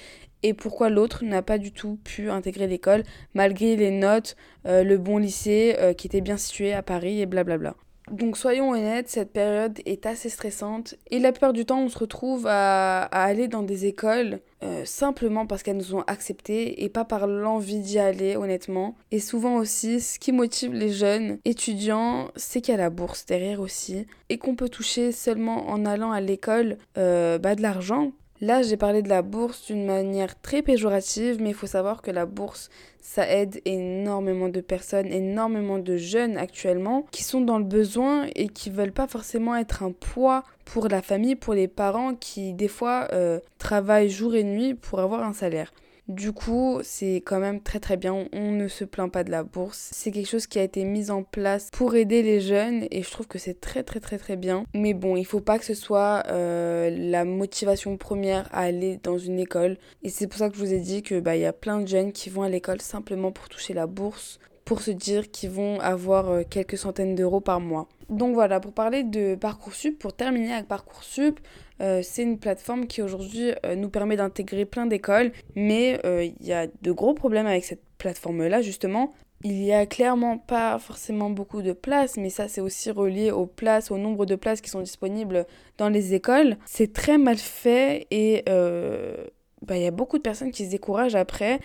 et 0.43 0.55
pourquoi 0.55 0.91
l'autre 0.91 1.25
n'a 1.25 1.43
pas 1.43 1.59
du 1.59 1.73
tout 1.73 1.99
pu 2.05 2.31
intégrer 2.31 2.67
l'école 2.67 3.05
malgré 3.35 3.77
les 3.77 3.91
notes, 3.91 4.37
euh, 4.67 4.83
le 4.83 4.99
bon 4.99 5.19
lycée 5.19 5.77
euh, 5.79 5.93
qui 5.93 6.07
était 6.07 6.21
bien 6.21 6.37
situé 6.37 6.73
à 6.73 6.83
Paris 6.83 7.21
et 7.21 7.27
blablabla. 7.27 7.75
Donc 8.11 8.37
soyons 8.37 8.71
honnêtes, 8.71 9.09
cette 9.09 9.33
période 9.33 9.79
est 9.87 10.05
assez 10.05 10.31
stressante 10.31 10.97
et 11.13 11.21
la 11.21 11.31
plupart 11.31 11.53
du 11.53 11.65
temps 11.65 11.81
on 11.81 11.89
se 11.89 11.99
retrouve 11.99 12.45
à, 12.49 13.03
aller 13.03 13.47
dans 13.47 13.63
des 13.63 13.87
écoles 13.87 14.41
euh, 14.65 14.85
simplement 14.85 15.47
parce 15.47 15.63
qu'elles 15.63 15.77
nous 15.77 15.95
ont 15.95 16.03
acceptés 16.09 16.83
et 16.83 16.89
pas 16.89 17.05
par 17.05 17.29
l'envie 17.29 17.79
d'y 17.79 18.01
aller 18.01 18.35
honnêtement. 18.35 18.97
Et 19.13 19.21
souvent 19.21 19.59
aussi 19.59 20.01
ce 20.01 20.19
qui 20.19 20.33
motive 20.33 20.73
les 20.73 20.91
jeunes 20.91 21.39
étudiants 21.45 22.33
c'est 22.35 22.61
qu'il 22.61 22.73
y 22.73 22.75
a 22.75 22.81
la 22.81 22.91
bourse 22.91 23.27
derrière 23.27 23.61
aussi 23.61 24.07
et 24.29 24.39
qu'on 24.39 24.57
peut 24.57 24.69
toucher 24.69 25.13
seulement 25.13 25.69
en 25.69 25.87
allant 25.87 26.11
à 26.11 26.21
l'école 26.21 26.79
bah, 26.97 27.55
de 27.55 27.63
l'argent 27.63 28.11
Là, 28.41 28.63
j'ai 28.63 28.79
parlé 28.79 29.03
de 29.03 29.09
la 29.11 29.21
bourse 29.21 29.67
d'une 29.67 29.85
manière 29.85 30.41
très 30.41 30.63
péjorative, 30.63 31.43
mais 31.43 31.51
il 31.51 31.55
faut 31.55 31.67
savoir 31.67 32.01
que 32.01 32.11
la 32.11 32.25
bourse, 32.25 32.71
ça 33.03 33.29
aide 33.31 33.61
énormément 33.67 34.49
de 34.49 34.63
personnes, 34.63 35.13
énormément 35.13 35.79
de 35.79 35.99
jeunes 35.99 36.39
actuellement 36.39 37.07
qui 37.11 37.23
sont 37.23 37.43
dans 37.43 37.59
le 37.59 37.65
besoin 37.65 38.29
et 38.35 38.49
qui 38.49 38.71
veulent 38.71 38.93
pas 38.93 39.07
forcément 39.07 39.57
être 39.57 39.83
un 39.83 39.93
poids 39.93 40.43
pour 40.65 40.89
la 40.89 41.03
famille, 41.03 41.37
pour 41.37 41.53
les 41.53 41.69
parents 41.69 42.15
qui 42.15 42.55
des 42.55 42.69
fois 42.69 43.09
euh, 43.13 43.41
travaillent 43.59 44.09
jour 44.09 44.35
et 44.35 44.45
nuit 44.45 44.73
pour 44.73 45.01
avoir 45.01 45.23
un 45.23 45.35
salaire. 45.35 45.73
Du 46.11 46.33
coup, 46.33 46.81
c'est 46.83 47.23
quand 47.25 47.39
même 47.39 47.61
très 47.61 47.79
très 47.79 47.97
bien. 47.97 48.27
On 48.33 48.51
ne 48.51 48.67
se 48.67 48.83
plaint 48.83 49.13
pas 49.13 49.23
de 49.23 49.31
la 49.31 49.45
bourse. 49.45 49.91
C'est 49.93 50.11
quelque 50.11 50.29
chose 50.29 50.49
qui 50.49 50.59
a 50.59 50.65
été 50.65 50.83
mis 50.83 51.09
en 51.13 51.23
place 51.23 51.69
pour 51.73 51.95
aider 51.95 52.25
les 52.25 52.41
jeunes 52.41 52.89
et 52.91 53.05
je 53.05 53.11
trouve 53.13 53.29
que 53.29 53.39
c'est 53.39 53.61
très 53.61 53.85
très 53.85 54.01
très 54.01 54.19
très 54.19 54.35
bien. 54.35 54.65
Mais 54.75 54.93
bon, 54.93 55.15
il 55.15 55.25
faut 55.25 55.39
pas 55.39 55.57
que 55.57 55.65
ce 55.65 55.75
soit 55.75 56.25
euh, 56.27 56.91
la 56.91 57.25
motivation 57.25 57.97
première 57.97 58.49
à 58.53 58.63
aller 58.63 58.99
dans 59.05 59.19
une 59.19 59.39
école. 59.39 59.77
Et 60.03 60.09
c'est 60.09 60.27
pour 60.27 60.41
ça 60.41 60.51
que 60.51 60.57
je 60.57 60.61
vous 60.61 60.75
ai 60.75 60.81
dit 60.81 61.05
que 61.05 61.21
bah 61.21 61.37
il 61.37 61.43
y 61.43 61.47
a 61.47 61.53
plein 61.53 61.81
de 61.81 61.87
jeunes 61.87 62.11
qui 62.11 62.29
vont 62.29 62.43
à 62.43 62.49
l'école 62.49 62.81
simplement 62.81 63.31
pour 63.31 63.49
toucher 63.49 63.73
la 63.73 63.87
bourse 63.87 64.41
pour 64.65 64.83
se 64.83 64.93
dire 64.93 65.33
qu'ils 65.33 65.51
vont 65.51 65.81
avoir 65.81 66.31
euh, 66.31 66.43
quelques 66.49 66.79
centaines 66.79 67.17
d'euros 67.17 67.41
par 67.41 67.59
mois. 67.59 67.89
Donc 68.09 68.35
voilà, 68.35 68.61
pour 68.61 68.73
parler 68.73 69.03
de 69.03 69.35
Parcoursup, 69.35 69.99
pour 69.99 70.13
terminer 70.13 70.53
avec 70.53 70.69
Parcoursup, 70.69 71.41
euh, 71.81 72.01
c'est 72.03 72.23
une 72.23 72.39
plateforme 72.39 72.87
qui 72.87 73.03
aujourd'hui 73.03 73.53
euh, 73.65 73.75
nous 73.75 73.89
permet 73.89 74.17
d'intégrer 74.17 74.65
plein 74.65 74.87
d'écoles, 74.87 75.33
mais 75.55 76.01
il 76.05 76.47
y 76.47 76.53
a 76.53 76.67
de 76.67 76.93
gros 76.93 77.15
problèmes 77.15 77.47
avec 77.47 77.65
cette 77.65 77.83
plateforme-là 77.99 78.63
justement. 78.63 79.13
Il 79.43 79.63
y 79.65 79.73
a 79.73 79.87
clairement 79.87 80.37
pas 80.37 80.79
forcément 80.79 81.31
beaucoup 81.31 81.63
de 81.63 81.73
places, 81.73 82.19
mais 82.19 82.29
ça 82.29 82.47
c'est 82.47 82.61
aussi 82.61 82.91
relié 82.91 83.31
aux 83.31 83.47
places, 83.47 83.91
au 83.91 83.97
nombre 83.97 84.27
de 84.27 84.35
places 84.35 84.61
qui 84.61 84.69
sont 84.69 84.83
disponibles 84.83 85.47
dans 85.79 85.89
les 85.89 86.13
écoles. 86.13 86.59
C'est 86.67 86.93
très 86.93 87.17
mal 87.17 87.39
fait 87.39 88.07
et 88.11 88.45
bah, 88.47 89.77
il 89.77 89.83
y 89.83 89.87
a 89.87 89.91
beaucoup 89.91 90.19
de 90.19 90.23
personnes 90.23 90.51
qui 90.51 90.65
se 90.67 90.71
découragent 90.71 91.15
après. 91.15 91.61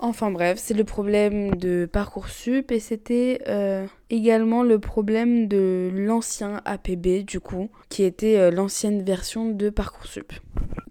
Enfin 0.00 0.30
bref, 0.30 0.60
c'est 0.62 0.74
le 0.74 0.84
problème 0.84 1.56
de 1.56 1.88
Parcoursup 1.90 2.70
et 2.70 2.78
c'était 2.78 3.40
euh, 3.48 3.84
également 4.10 4.62
le 4.62 4.78
problème 4.78 5.48
de 5.48 5.90
l'ancien 5.92 6.60
APB 6.64 7.24
du 7.24 7.40
coup, 7.40 7.68
qui 7.88 8.04
était 8.04 8.38
euh, 8.38 8.52
l'ancienne 8.52 9.02
version 9.02 9.50
de 9.50 9.70
Parcoursup. 9.70 10.32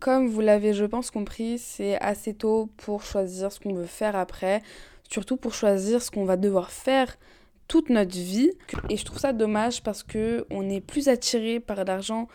Comme 0.01 0.27
vous 0.27 0.41
l'avez 0.41 0.73
je 0.73 0.83
pense 0.83 1.09
compris, 1.09 1.57
c'est 1.57 1.97
assez 2.01 2.33
tôt 2.33 2.69
pour 2.75 3.01
choisir 3.01 3.49
ce 3.49 3.61
qu'on 3.61 3.73
veut 3.73 3.85
faire 3.85 4.17
après, 4.17 4.61
surtout 5.09 5.37
pour 5.37 5.53
choisir 5.53 6.01
ce 6.01 6.11
qu'on 6.11 6.25
va 6.25 6.35
devoir 6.35 6.69
faire 6.69 7.17
toute 7.69 7.89
notre 7.89 8.15
vie. 8.15 8.51
Et 8.89 8.97
je 8.97 9.05
trouve 9.05 9.19
ça 9.19 9.31
dommage 9.31 9.83
parce 9.83 10.03
que 10.03 10.45
on 10.49 10.69
est 10.69 10.81
plus 10.81 11.07
attiré 11.07 11.61
par 11.61 11.85
l'argent 11.85 12.27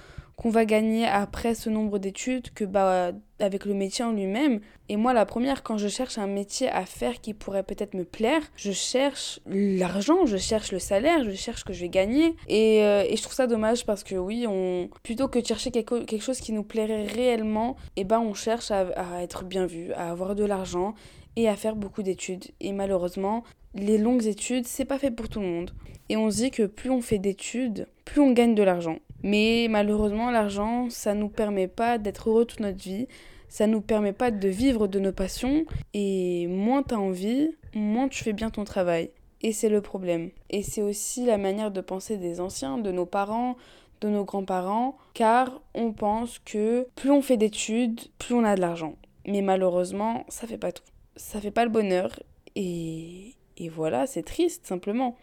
qu'on 0.43 0.51
va 0.51 0.65
gagner 0.65 1.07
après 1.07 1.55
ce 1.55 1.71
nombre 1.71 1.99
d'études 1.99 2.51
que 2.53 2.65
bah, 2.65 3.13
avec 3.39 3.65
le 3.65 3.75
métier 3.75 4.05
en 4.05 4.13
lui-même. 4.13 4.61
Et 4.89 4.97
moi, 4.97 5.13
la 5.13 5.25
première, 5.25 5.63
quand 5.63 5.79
je 5.79 5.89
cherche 5.89 6.19
un 6.19 6.27
métier 6.27 6.69
à 6.69 6.85
faire 6.85 7.21
qui 7.21 7.33
pourrait 7.33 7.63
peut-être 7.63 7.95
me 7.95 8.05
plaire, 8.05 8.43
je 8.57 8.73
cherche 8.73 9.41
l'argent, 9.47 10.27
je 10.27 10.37
cherche 10.37 10.73
le 10.73 10.79
salaire, 10.79 11.25
je 11.25 11.31
cherche 11.33 11.65
que 11.65 11.73
je 11.73 11.83
vais 11.83 11.89
gagner. 11.89 12.35
Et, 12.49 12.83
euh, 12.83 13.05
et, 13.09 13.17
je 13.17 13.23
trouve 13.23 13.35
ça 13.35 13.47
dommage 13.47 13.87
parce 13.87 14.03
que 14.03 14.17
oui, 14.17 14.47
on, 14.49 14.91
plutôt 15.03 15.29
que 15.29 15.39
de 15.39 15.47
chercher 15.47 15.71
quelque, 15.71 16.05
quelque 16.05 16.23
chose 16.23 16.41
qui 16.41 16.53
nous 16.53 16.65
plairait 16.65 17.07
réellement, 17.07 17.77
et 17.97 18.01
eh 18.01 18.05
ben 18.05 18.19
on 18.19 18.35
cherche 18.35 18.71
à 18.71 19.23
être 19.23 19.45
bien 19.45 19.67
vu, 19.67 19.93
à 19.93 20.11
avoir 20.11 20.35
de 20.35 20.45
l'argent 20.45 20.95
et 21.37 21.49
à 21.49 21.57
faire 21.57 21.77
beaucoup 21.77 22.03
d'études. 22.03 22.47
Et 22.61 22.73
malheureusement, 22.73 23.45
les 23.75 23.99
longues 23.99 24.27
études, 24.27 24.67
c'est 24.67 24.85
pas 24.85 24.99
fait 24.99 25.11
pour 25.11 25.29
tout 25.29 25.41
le 25.41 25.47
monde. 25.47 25.73
Et 26.09 26.17
on 26.17 26.31
se 26.31 26.37
dit 26.37 26.51
que 26.51 26.65
plus 26.65 26.91
on 26.91 27.01
fait 27.01 27.19
d'études, 27.19 27.89
plus 28.05 28.21
on 28.21 28.33
gagne 28.33 28.55
de 28.55 28.63
l'argent. 28.63 28.99
Mais 29.23 29.67
malheureusement, 29.71 30.31
l'argent, 30.31 30.91
ça 30.91 31.15
nous 31.15 31.29
permet 31.29 31.69
pas 31.69 31.99
d'être 31.99 32.29
heureux 32.29 32.45
toute 32.45 32.61
notre 32.61 32.83
vie. 32.83 33.07
Ça 33.49 33.67
nous 33.67 33.81
permet 33.81 34.13
pas 34.13 34.31
de 34.31 34.49
vivre 34.49 34.89
de 34.89 34.99
nos 34.99 35.13
passions. 35.13 35.65
Et 35.95 36.47
moins 36.49 36.83
tu 36.83 36.95
as 36.95 37.01
envie, 37.01 37.51
moins 37.75 38.09
tu 38.09 38.25
fais 38.25 38.33
bien 38.33 38.51
ton 38.51 38.65
travail. 38.65 39.11
Et 39.43 39.53
c'est 39.53 39.69
le 39.69 39.81
problème. 39.81 40.31
Et 40.51 40.63
c'est 40.63 40.83
aussi 40.83 41.25
la 41.25 41.39
manière 41.39 41.71
de 41.71 41.81
penser 41.81 42.17
des 42.17 42.41
anciens, 42.41 42.79
de 42.79 42.93
nos 42.93 43.07
parents, 43.07 43.57
de 44.01 44.09
nos 44.09 44.25
grands-parents, 44.25 44.97
car 45.15 45.61
on 45.75 45.93
pense 45.93 46.39
que 46.41 46.89
plus 46.97 47.11
on 47.11 47.23
fait 47.23 47.37
d'études, 47.37 48.01
plus 48.19 48.35
on 48.35 48.45
a 48.45 48.55
de 48.55 48.61
l'argent. 48.61 48.95
Mais 49.27 49.43
malheureusement, 49.43 50.25
ça 50.29 50.47
fait 50.47 50.59
pas 50.59 50.73
tout. 50.73 50.83
Ça 51.17 51.41
fait 51.41 51.51
pas 51.51 51.65
le 51.65 51.71
bonheur. 51.71 52.11
Et, 52.55 53.35
et 53.57 53.69
voilà, 53.69 54.07
c'est 54.07 54.23
triste 54.23 54.67
simplement. 54.67 55.17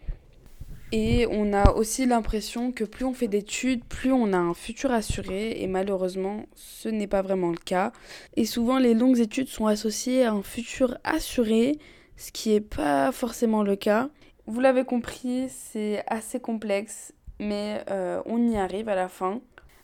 Et 0.91 1.27
on 1.29 1.53
a 1.53 1.74
aussi 1.74 2.08
l'impression 2.08 2.72
que 2.72 2.84
plus 2.84 3.05
on 3.05 3.13
fait 3.13 3.27
d'études, 3.27 3.84
plus 3.86 4.12
on 4.12 4.34
a 4.34 4.38
un 4.38 4.55
futur 4.55 4.91
assuré. 4.91 5.62
Et 5.62 5.67
malheureusement, 5.67 6.46
ce 6.55 6.89
n'est 6.89 7.08
pas 7.08 7.22
vraiment 7.22 7.51
le 7.51 7.58
cas. 7.58 7.91
Et 8.36 8.46
souvent, 8.46 8.79
les 8.79 8.96
longues 8.96 9.19
études 9.19 9.50
sont 9.50 9.67
associées 9.67 10.24
à 10.24 10.34
un 10.34 10.41
futur 10.41 10.98
assuré, 11.03 11.77
ce 12.17 12.31
qui 12.31 12.50
n'est 12.50 12.62
pas 12.62 13.12
forcément 13.12 13.62
le 13.62 13.75
cas. 13.75 14.10
Vous 14.48 14.60
l'avez 14.62 14.84
compris, 14.84 15.48
c'est 15.50 16.03
assez 16.08 16.39
complexe, 16.39 17.13
mais 17.39 17.84
euh, 17.91 18.19
on 18.25 18.48
y 18.48 18.58
arrive 18.58 18.89
à 18.89 18.96
la 18.96 19.08
fin. 19.08 19.41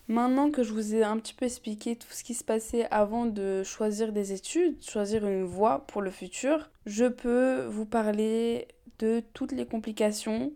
Maintenant 0.08 0.52
que 0.52 0.62
je 0.62 0.72
vous 0.72 0.94
ai 0.94 1.04
un 1.04 1.18
petit 1.18 1.34
peu 1.34 1.46
expliqué 1.46 1.96
tout 1.96 2.12
ce 2.12 2.24
qui 2.24 2.36
se 2.36 2.44
passait 2.44 2.88
avant 2.92 3.26
de 3.26 3.64
choisir 3.64 4.12
des 4.12 4.34
études, 4.34 4.76
choisir 4.84 5.26
une 5.26 5.44
voie 5.44 5.86
pour 5.88 6.04
le 6.04 6.12
futur, 6.12 6.70
je 6.86 7.06
peux 7.06 7.66
vous 7.66 7.86
parler 7.86 8.68
de 9.00 9.24
toutes 9.34 9.52
les 9.52 9.66
complications 9.66 10.54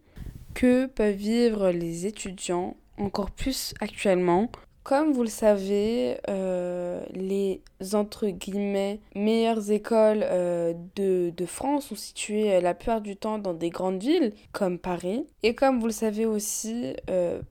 que 0.54 0.86
peuvent 0.86 1.16
vivre 1.16 1.72
les 1.72 2.06
étudiants, 2.06 2.78
encore 2.98 3.32
plus 3.32 3.74
actuellement. 3.82 4.52
Comme 4.84 5.12
vous 5.12 5.24
le 5.24 5.30
savez, 5.30 6.18
euh, 6.30 7.04
les 7.14 7.62
entre 7.94 8.28
guillemets 8.28 9.00
meilleures 9.16 9.72
écoles 9.72 10.24
euh, 10.24 10.74
de, 10.96 11.46
France 11.46 11.88
sont 11.88 11.96
situées 11.96 12.54
euh, 12.54 12.62
la 12.62 12.74
plupart 12.74 13.02
du 13.02 13.16
temps 13.16 13.40
dans 13.40 13.54
des 13.54 13.70
grandes 13.70 14.02
villes 14.02 14.34
comme 14.52 14.80
Paris. 14.80 15.28
Et 15.44 15.54
comme 15.54 15.80
vous 15.80 15.88
le 15.88 15.92
savez 15.92 16.26
aussi, 16.26 16.96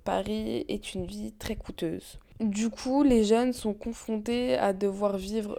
Paris 0.05 0.65
est 0.69 0.95
une 0.95 1.07
vie 1.07 1.33
très 1.33 1.57
coûteuse. 1.57 2.19
Du 2.41 2.71
coup, 2.71 3.03
les 3.03 3.25
jeunes 3.25 3.53
sont 3.53 3.75
confrontés 3.75 4.57
à 4.57 4.73
devoir 4.73 5.17
vivre 5.17 5.59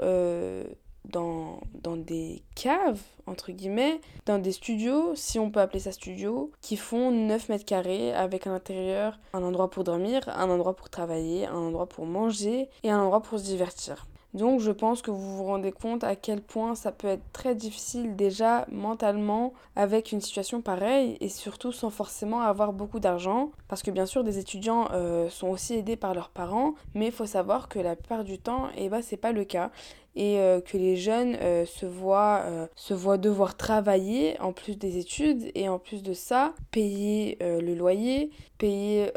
dans, 1.11 1.59
dans 1.73 1.97
des 1.97 2.43
caves, 2.55 3.01
entre 3.25 3.51
guillemets, 3.51 4.01
dans 4.25 4.39
des 4.39 4.51
studios, 4.51 5.13
si 5.15 5.39
on 5.39 5.51
peut 5.51 5.59
appeler 5.59 5.79
ça 5.79 5.91
studio, 5.91 6.51
qui 6.61 6.77
font 6.77 7.11
9 7.11 7.49
mètres 7.49 7.65
carrés 7.65 8.13
avec 8.13 8.47
à 8.47 8.51
l'intérieur 8.51 9.19
un 9.33 9.43
endroit 9.43 9.69
pour 9.69 9.83
dormir, 9.83 10.27
un 10.29 10.49
endroit 10.49 10.75
pour 10.75 10.89
travailler, 10.89 11.45
un 11.45 11.55
endroit 11.55 11.87
pour 11.87 12.05
manger 12.05 12.69
et 12.83 12.91
un 12.91 12.99
endroit 12.99 13.21
pour 13.21 13.39
se 13.39 13.45
divertir. 13.45 14.05
Donc 14.33 14.59
je 14.59 14.71
pense 14.71 15.01
que 15.01 15.09
vous 15.09 15.37
vous 15.37 15.43
rendez 15.43 15.71
compte 15.71 16.03
à 16.03 16.15
quel 16.15 16.41
point 16.41 16.75
ça 16.75 16.91
peut 16.91 17.07
être 17.07 17.23
très 17.33 17.55
difficile 17.55 18.15
déjà 18.15 18.67
mentalement 18.71 19.53
avec 19.75 20.11
une 20.11 20.21
situation 20.21 20.61
pareille 20.61 21.17
et 21.19 21.29
surtout 21.29 21.71
sans 21.71 21.89
forcément 21.89 22.41
avoir 22.41 22.71
beaucoup 22.71 22.99
d'argent 22.99 23.49
parce 23.67 23.81
que 23.81 23.89
bien 23.89 24.05
sûr 24.05 24.23
des 24.23 24.37
étudiants 24.37 24.87
euh, 24.91 25.29
sont 25.29 25.47
aussi 25.47 25.73
aidés 25.73 25.95
par 25.95 26.13
leurs 26.13 26.29
parents 26.29 26.75
mais 26.93 27.07
il 27.07 27.11
faut 27.11 27.25
savoir 27.25 27.69
que 27.69 27.79
la 27.79 27.95
plupart 27.95 28.23
du 28.23 28.37
temps 28.37 28.67
eh 28.77 28.87
ben, 28.89 29.01
c'est 29.01 29.17
pas 29.17 29.31
le 29.31 29.45
cas 29.45 29.71
et 30.19 30.37
euh, 30.37 30.59
que 30.59 30.77
les 30.77 30.97
jeunes 30.97 31.37
euh, 31.41 31.65
se, 31.65 31.85
voient, 31.85 32.41
euh, 32.43 32.67
se 32.75 32.93
voient 32.93 33.17
devoir 33.17 33.55
travailler 33.55 34.37
en 34.41 34.51
plus 34.51 34.77
des 34.77 34.97
études 34.97 35.49
et 35.55 35.69
en 35.69 35.79
plus 35.79 36.03
de 36.03 36.11
ça, 36.11 36.53
payer 36.71 37.37
le 37.39 37.73
loyer, 37.73 38.29
payer 38.57 39.11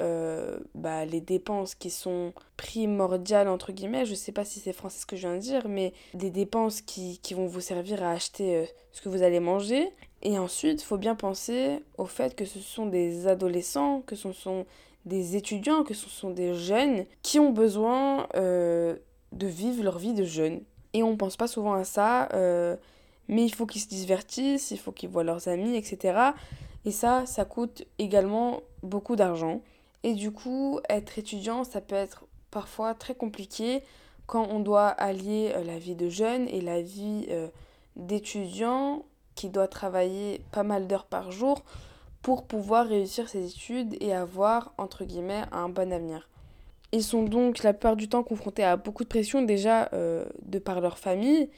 bah, 0.77 1.05
les 1.05 1.21
dépenses 1.21 1.75
qui 1.75 1.91
sont 1.91 2.33
primordiales 2.57 3.49
entre 3.49 3.73
guillemets, 3.73 4.07
je 4.07 4.15
sais 4.15 4.31
pas 4.31 4.45
si 4.45 4.61
c'est 4.61 4.73
français 4.73 5.01
ce 5.01 5.07
que 5.07 5.17
je 5.17 5.27
viens 5.27 5.37
de 5.37 5.41
dire, 5.43 5.69
mais 5.69 5.93
des 6.15 6.31
dépenses 6.31 6.81
qui, 6.81 7.19
qui 7.19 7.35
vont 7.35 7.47
vous 7.47 7.61
servir 7.61 8.05
à 8.05 8.13
acheter 8.13 8.69
ce 8.93 9.03
que 9.03 9.09
vous 9.09 9.25
allez 9.25 9.41
manger. 9.41 9.91
Et 10.23 10.39
ensuite, 10.39 10.83
il 10.83 10.85
faut 10.85 10.99
bien 10.99 11.17
penser 11.17 11.81
au 11.99 12.07
fait 12.07 12.37
que 12.37 12.45
ce 12.45 12.61
sont 12.61 12.87
des 12.87 13.27
adolescents, 13.27 14.03
que 14.07 14.15
ce 14.15 14.31
sont 14.33 14.67
des 15.05 15.35
étudiants, 15.35 15.83
que 15.83 15.95
ce 15.95 16.09
sont 16.09 16.31
des 16.31 16.55
jeunes 16.55 17.07
qui 17.23 17.41
ont 17.41 17.51
besoin 17.51 18.29
de 18.35 19.47
vivre 19.47 19.83
leur 19.83 19.99
vie 19.99 20.15
de 20.15 20.25
jeunes 20.25 20.61
et 20.95 21.03
on 21.03 21.17
pense 21.17 21.37
pas 21.37 21.47
souvent 21.47 21.75
à 21.75 21.85
ça, 21.85 22.29
euh, 22.35 22.77
mais 23.29 23.45
il 23.45 23.55
faut 23.55 23.67
qu'ils 23.67 23.81
se 23.81 23.89
divertissent, 23.89 24.71
il 24.71 24.79
faut 24.79 24.93
qu'ils 24.93 25.09
voient 25.09 25.25
leurs 25.25 25.49
amis, 25.49 25.77
etc. 25.77 26.33
Et 26.85 26.91
ça, 26.91 27.25
ça 27.27 27.45
coûte 27.45 27.85
également 27.99 28.61
beaucoup 28.83 29.17
d'argent. 29.17 29.63
Et 30.03 30.15
du 30.15 30.33
coup, 30.33 30.81
être 30.89 31.19
étudiant, 31.19 31.65
ça 31.65 31.81
peut 31.81 31.95
être 31.95 32.25
parfois 32.51 32.95
très 32.95 33.15
compliqué 33.15 33.83
quand 34.27 34.49
on 34.51 34.61
doit 34.61 34.89
allier 34.89 35.53
euh, 35.55 35.65
la 35.65 35.79
vie 35.79 35.95
de 35.95 36.09
jeune 36.09 36.49
et 36.49 36.61
la 36.61 36.83
vie 36.83 37.27
euh, 37.31 37.49
d'étudiant 37.97 39.05
qui 39.35 39.49
doit 39.49 39.69
travailler 39.69 40.43
pas 40.53 40.63
mal 40.63 40.87
d'heures 40.87 41.07
par 41.07 41.33
jour 41.33 41.63
pour 42.23 42.45
pouvoir 42.45 42.87
réussir 42.87 43.29
ses 43.29 43.47
études 43.47 43.97
et 44.01 44.15
avoir, 44.15 44.73
entre 44.79 45.05
guillemets, 45.05 45.43
un 45.51 45.69
bon 45.69 45.93
avenir. 45.93 46.29
Ils 46.93 47.03
sont 47.03 47.23
donc 47.23 47.63
la 47.63 47.73
plupart 47.73 47.97
du 47.97 48.09
temps 48.09 48.23
confrontés 48.23 48.65
à 48.65 48.77
beaucoup 48.77 49.03
de 49.03 49.09
pression 49.09 49.43
déjà 49.43 49.89
euh, 49.93 50.25
de 50.45 50.59
par 50.59 50.81
leur 50.81 50.99
famille 50.99 51.49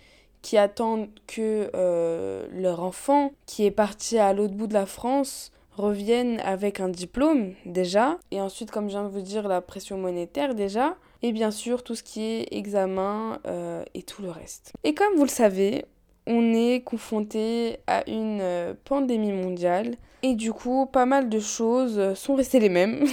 qui 0.43 0.57
attendent 0.59 1.09
que 1.27 1.71
euh, 1.75 2.47
leur 2.53 2.83
enfant 2.83 3.33
qui 3.47 3.65
est 3.65 3.71
parti 3.71 4.19
à 4.19 4.33
l'autre 4.33 4.55
bout 4.55 4.67
de 4.67 4.75
la 4.75 4.87
France 4.87 5.51
revienne 5.73 6.39
avec 6.41 6.79
un 6.81 6.89
diplôme 6.89 7.55
déjà 7.67 8.19
et 8.31 8.41
ensuite 8.41 8.71
comme 8.71 8.85
je 8.85 8.91
viens 8.91 9.05
de 9.05 9.09
vous 9.09 9.23
dire 9.23 9.49
la 9.49 9.61
pression 9.61 9.99
monétaire 9.99 10.55
déjà 10.55 10.97
et 11.23 11.33
bien 11.33 11.51
sûr 11.51 11.83
tout 11.83 11.95
ce 11.95 12.03
qui 12.03 12.23
est 12.23 12.49
examen 12.53 13.41
euh, 13.47 13.83
et 13.95 14.03
tout 14.03 14.23
le 14.23 14.31
reste. 14.31 14.73
Et 14.85 14.95
comme 14.95 15.15
vous 15.17 15.25
le 15.25 15.29
savez, 15.29 15.87
on 16.27 16.55
est 16.55 16.83
confronté 16.83 17.79
à 17.87 18.09
une 18.09 18.75
pandémie 18.85 19.33
mondiale 19.33 19.97
et 20.27 20.35
du 20.35 20.55
coup, 20.55 20.87
pas 20.87 21.05
mal 21.05 21.29
de 21.29 21.39
choses 21.39 22.15
sont 22.15 22.35
restées 22.35 22.59
les 22.59 22.71
mêmes. 22.71 23.05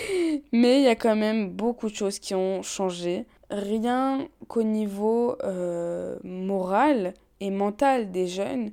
Mais 0.52 0.80
il 0.80 0.84
y 0.84 0.88
a 0.88 0.96
quand 0.96 1.16
même 1.16 1.48
beaucoup 1.48 1.88
de 1.88 1.94
choses 1.94 2.18
qui 2.18 2.34
ont 2.34 2.60
changé. 2.62 3.24
Rien 3.48 4.28
qu'au 4.48 4.62
niveau 4.62 5.34
euh, 5.44 6.18
moral 6.24 7.14
et 7.40 7.50
mental 7.50 8.10
des 8.10 8.26
jeunes. 8.26 8.72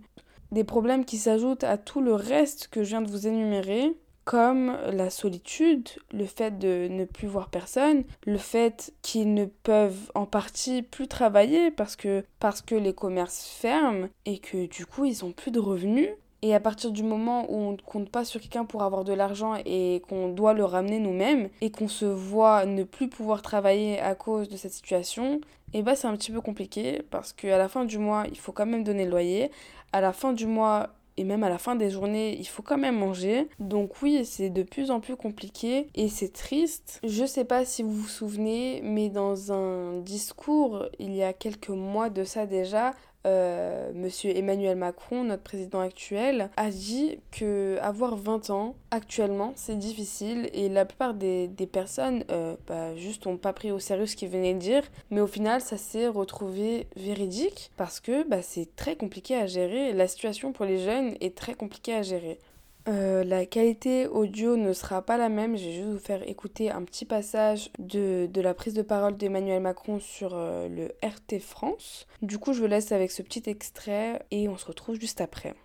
Des 0.52 0.66
problèmes 0.66 1.06
qui 1.06 1.16
s'ajoutent 1.16 1.64
à 1.64 1.78
tout 1.78 2.02
le 2.02 2.14
reste 2.14 2.68
que 2.68 2.84
je 2.84 2.90
viens 2.90 3.02
de 3.02 3.10
vous 3.10 3.28
énumérer 3.28 3.96
comme 4.26 4.76
la 4.92 5.12
solitude, 5.12 5.88
le 6.12 6.26
fait 6.26 6.58
de 6.58 6.88
ne 6.90 7.06
plus 7.06 7.28
voir 7.28 7.50
personne, 7.50 8.04
le 8.26 8.40
fait 8.40 8.94
qu'ils 9.04 9.34
ne 9.34 9.46
peuvent 9.46 10.12
en 10.16 10.26
partie 10.26 10.82
plus 10.82 11.08
travailler 11.08 11.72
parce 11.72 11.96
que, 11.96 12.26
parce 12.40 12.62
que 12.62 12.76
les 12.76 12.94
commerces 12.94 13.46
ferment 13.46 14.08
et 14.26 14.40
que 14.40 14.66
du 14.66 14.86
coup 14.88 15.06
ils 15.06 15.24
ont 15.24 15.32
plus 15.32 15.52
de 15.52 15.60
revenus 15.60 16.10
Et 16.42 16.56
à 16.56 16.60
partir 16.60 16.92
du 16.92 17.04
moment 17.04 17.46
où 17.52 17.56
on 17.56 17.72
ne 17.74 17.78
compte 17.78 18.10
pas 18.10 18.26
sur 18.26 18.42
quelqu'un 18.42 18.66
pour 18.66 18.82
avoir 18.82 19.04
de 19.04 19.14
l'argent 19.14 19.56
et 19.64 20.02
qu'on 20.10 20.30
doit 20.30 20.54
le 20.54 20.66
ramener 20.66 21.00
nous-mêmes 21.00 21.50
et 21.62 21.70
qu'on 21.72 21.88
se 21.88 22.06
voit 22.06 22.66
ne 22.66 22.84
plus 22.84 23.10
pouvoir 23.10 23.44
travailler 23.44 24.00
à 24.00 24.16
cause 24.16 24.50
de 24.50 24.58
cette 24.58 24.74
situation, 24.74 25.40
et 25.74 25.80
eh 25.80 25.82
ben, 25.82 25.94
c'est 25.94 26.08
un 26.08 26.16
petit 26.16 26.32
peu 26.32 26.42
compliqué 26.42 27.02
parce 27.12 27.34
qu'à 27.34 27.58
la 27.58 27.68
fin 27.68 27.84
du 27.84 27.98
mois, 27.98 28.24
il 28.30 28.38
faut 28.38 28.54
quand 28.54 28.66
même 28.66 28.84
donner 28.84 29.04
le 29.04 29.12
loyer. 29.12 29.52
À 29.92 30.00
la 30.00 30.14
fin 30.14 30.32
du 30.32 30.46
mois, 30.46 30.90
et 31.18 31.24
même 31.24 31.44
à 31.44 31.50
la 31.50 31.58
fin 31.58 31.76
des 31.76 31.90
journées, 31.90 32.38
il 32.38 32.46
faut 32.46 32.64
quand 32.64 32.78
même 32.78 32.98
manger. 32.98 33.48
Donc 33.60 34.02
oui, 34.02 34.26
c'est 34.26 34.50
de 34.50 34.64
plus 34.64 34.92
en 34.92 35.00
plus 35.00 35.16
compliqué 35.16 35.88
et 35.96 36.10
c'est 36.10 36.34
triste. 36.34 37.00
Je 37.04 37.26
sais 37.26 37.46
pas 37.46 37.66
si 37.66 37.84
vous 37.84 37.92
vous 37.92 38.08
souvenez, 38.08 38.82
mais 38.84 39.10
dans 39.10 39.52
un 39.52 40.00
discours 40.00 40.86
il 41.00 41.14
y 41.16 41.24
a 41.24 41.34
quelques 41.34 41.70
mois 41.70 42.10
de 42.10 42.24
ça 42.24 42.46
déjà, 42.46 42.94
euh, 43.26 43.92
Monsieur 43.94 44.36
Emmanuel 44.36 44.78
Macron, 44.78 45.24
notre 45.24 45.44
président 45.44 45.80
actuel, 45.80 46.50
a 46.58 46.70
dit 46.70 47.20
que 47.32 47.78
avoir 47.82 48.16
20 48.16 48.50
ans 48.50 48.76
actuellement 48.92 49.54
c'est 49.56 49.78
difficile 49.78 50.50
et 50.54 50.70
la 50.70 50.86
plupart 50.86 51.14
des, 51.14 51.50
personnes 51.72 52.24
euh, 52.32 52.56
bah, 52.68 52.96
juste 52.96 53.26
n'ont 53.26 53.38
pas 53.38 53.54
pris 53.54 53.72
au 53.72 53.80
sérieux 53.80 54.06
ce 54.06 54.16
qu'il 54.16 54.30
venait 54.30 54.54
de 54.54 54.60
dire, 54.60 54.84
mais 55.10 55.22
au 55.22 55.28
final 55.28 55.62
ça 55.62 55.78
s'est 55.78 56.08
retrouvé 56.08 56.88
véridique 56.96 57.72
parce 57.78 58.00
que 58.00 58.28
bah, 58.28 58.42
c'est 58.42 58.76
très 58.76 58.96
compliqué 58.96 59.36
à 59.36 59.48
gérer. 59.48 59.94
La 59.94 60.08
situation 60.08 60.54
pour 60.54 60.66
les 60.66 60.78
jeunes 60.78 61.16
est 61.22 61.36
très 61.36 61.56
compliquée 61.56 61.96
à 61.96 62.02
gérer. 62.02 62.40
Euh, 62.88 63.24
la 63.24 63.48
qualité 63.48 64.06
audio 64.06 64.58
ne 64.58 64.72
sera 64.74 65.02
pas 65.02 65.18
la 65.18 65.30
même. 65.30 65.58
Je 65.58 65.66
vais 65.66 65.74
juste 65.74 65.88
vous 65.88 66.00
faire 66.00 66.28
écouter 66.28 66.70
un 66.70 66.84
petit 66.84 67.06
passage 67.06 67.70
de, 67.80 68.30
la 68.36 68.54
prise 68.54 68.74
de 68.74 68.84
parole 68.84 69.18
d'Emmanuel 69.18 69.62
Macron 69.62 70.00
sur 70.00 70.32
euh, 70.34 70.68
le 70.68 70.94
RT 71.08 71.40
France. 71.40 72.06
Du 72.22 72.38
coup, 72.38 72.54
je 72.54 72.60
vous 72.60 72.68
laisse 72.68 72.92
avec 72.92 73.12
ce 73.12 73.24
petit 73.24 73.44
extrait 73.48 74.22
et 74.30 74.48
on 74.48 74.58
se 74.58 74.66
retrouve 74.66 75.00
juste 75.00 75.20
après. 75.20 75.56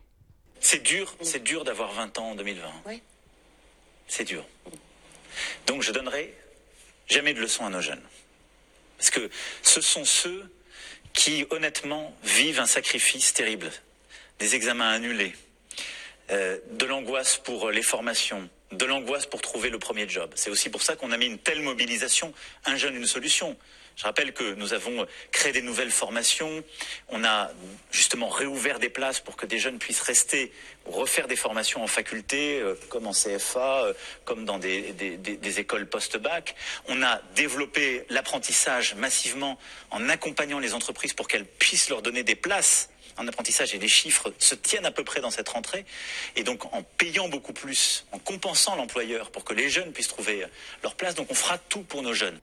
C'est 0.60 0.82
dur, 0.82 1.14
c'est 1.22 1.42
dur 1.42 1.64
d'avoir 1.64 1.92
20 1.92 2.18
ans 2.18 2.30
en 2.30 2.34
2020. 2.34 2.68
Oui. 2.86 3.02
C'est 4.08 4.24
dur. 4.24 4.44
Donc 5.66 5.82
je 5.82 5.92
donnerai 5.92 6.34
jamais 7.06 7.34
de 7.34 7.40
leçons 7.40 7.66
à 7.66 7.70
nos 7.70 7.80
jeunes. 7.80 8.02
Parce 8.96 9.10
que 9.10 9.30
ce 9.62 9.80
sont 9.80 10.04
ceux 10.04 10.50
qui, 11.12 11.46
honnêtement, 11.50 12.14
vivent 12.22 12.60
un 12.60 12.66
sacrifice 12.66 13.32
terrible. 13.32 13.70
Des 14.38 14.54
examens 14.54 14.90
annulés, 14.90 15.34
de 16.30 16.86
l'angoisse 16.86 17.38
pour 17.38 17.70
les 17.70 17.82
formations, 17.82 18.48
de 18.72 18.84
l'angoisse 18.84 19.26
pour 19.26 19.40
trouver 19.40 19.68
le 19.68 19.78
premier 19.78 20.08
job. 20.08 20.30
C'est 20.34 20.50
aussi 20.50 20.68
pour 20.70 20.82
ça 20.82 20.96
qu'on 20.96 21.10
a 21.12 21.16
mis 21.16 21.26
une 21.26 21.38
telle 21.38 21.60
mobilisation, 21.60 22.32
un 22.66 22.76
jeune, 22.76 22.94
une 22.94 23.06
solution. 23.06 23.56
Je 23.96 24.04
rappelle 24.04 24.32
que 24.32 24.54
nous 24.54 24.72
avons 24.72 25.06
créé 25.30 25.52
des 25.52 25.62
nouvelles 25.62 25.90
formations, 25.90 26.64
on 27.08 27.24
a 27.24 27.50
justement 27.90 28.28
réouvert 28.28 28.78
des 28.78 28.88
places 28.88 29.20
pour 29.20 29.36
que 29.36 29.44
des 29.44 29.58
jeunes 29.58 29.78
puissent 29.78 30.00
rester 30.00 30.52
ou 30.86 30.92
refaire 30.92 31.26
des 31.26 31.36
formations 31.36 31.82
en 31.82 31.86
faculté, 31.86 32.60
euh, 32.60 32.74
comme 32.88 33.06
en 33.06 33.12
CFA, 33.12 33.84
euh, 33.84 33.92
comme 34.24 34.44
dans 34.44 34.58
des, 34.58 34.92
des 34.92 35.60
écoles 35.60 35.86
post-bac. 35.86 36.54
On 36.88 37.02
a 37.02 37.20
développé 37.34 38.04
l'apprentissage 38.08 38.94
massivement 38.94 39.58
en 39.90 40.08
accompagnant 40.08 40.60
les 40.60 40.72
entreprises 40.72 41.12
pour 41.12 41.28
qu'elles 41.28 41.44
puissent 41.44 41.90
leur 41.90 42.00
donner 42.00 42.22
des 42.22 42.36
places 42.36 42.89
en 43.16 43.26
apprentissage 43.28 43.74
et 43.74 43.78
les 43.78 43.88
chiffres 43.88 44.32
se 44.38 44.54
tiennent 44.54 44.86
à 44.86 44.90
peu 44.90 45.04
près 45.04 45.20
dans 45.20 45.30
cette 45.30 45.48
rentrée. 45.48 45.84
Et 46.36 46.42
donc 46.42 46.64
en 46.72 46.82
payant 46.82 47.28
beaucoup 47.28 47.52
plus, 47.52 48.04
en 48.12 48.18
compensant 48.18 48.76
l'employeur 48.76 49.30
pour 49.30 49.44
que 49.44 49.54
les 49.54 49.68
jeunes 49.68 49.92
puissent 49.92 50.08
trouver 50.08 50.44
leur 50.82 50.94
place, 50.94 51.14
donc 51.14 51.30
on 51.30 51.34
fera 51.34 51.58
tout 51.58 51.82
pour 51.82 52.02
nos 52.02 52.14
jeunes. 52.14 52.38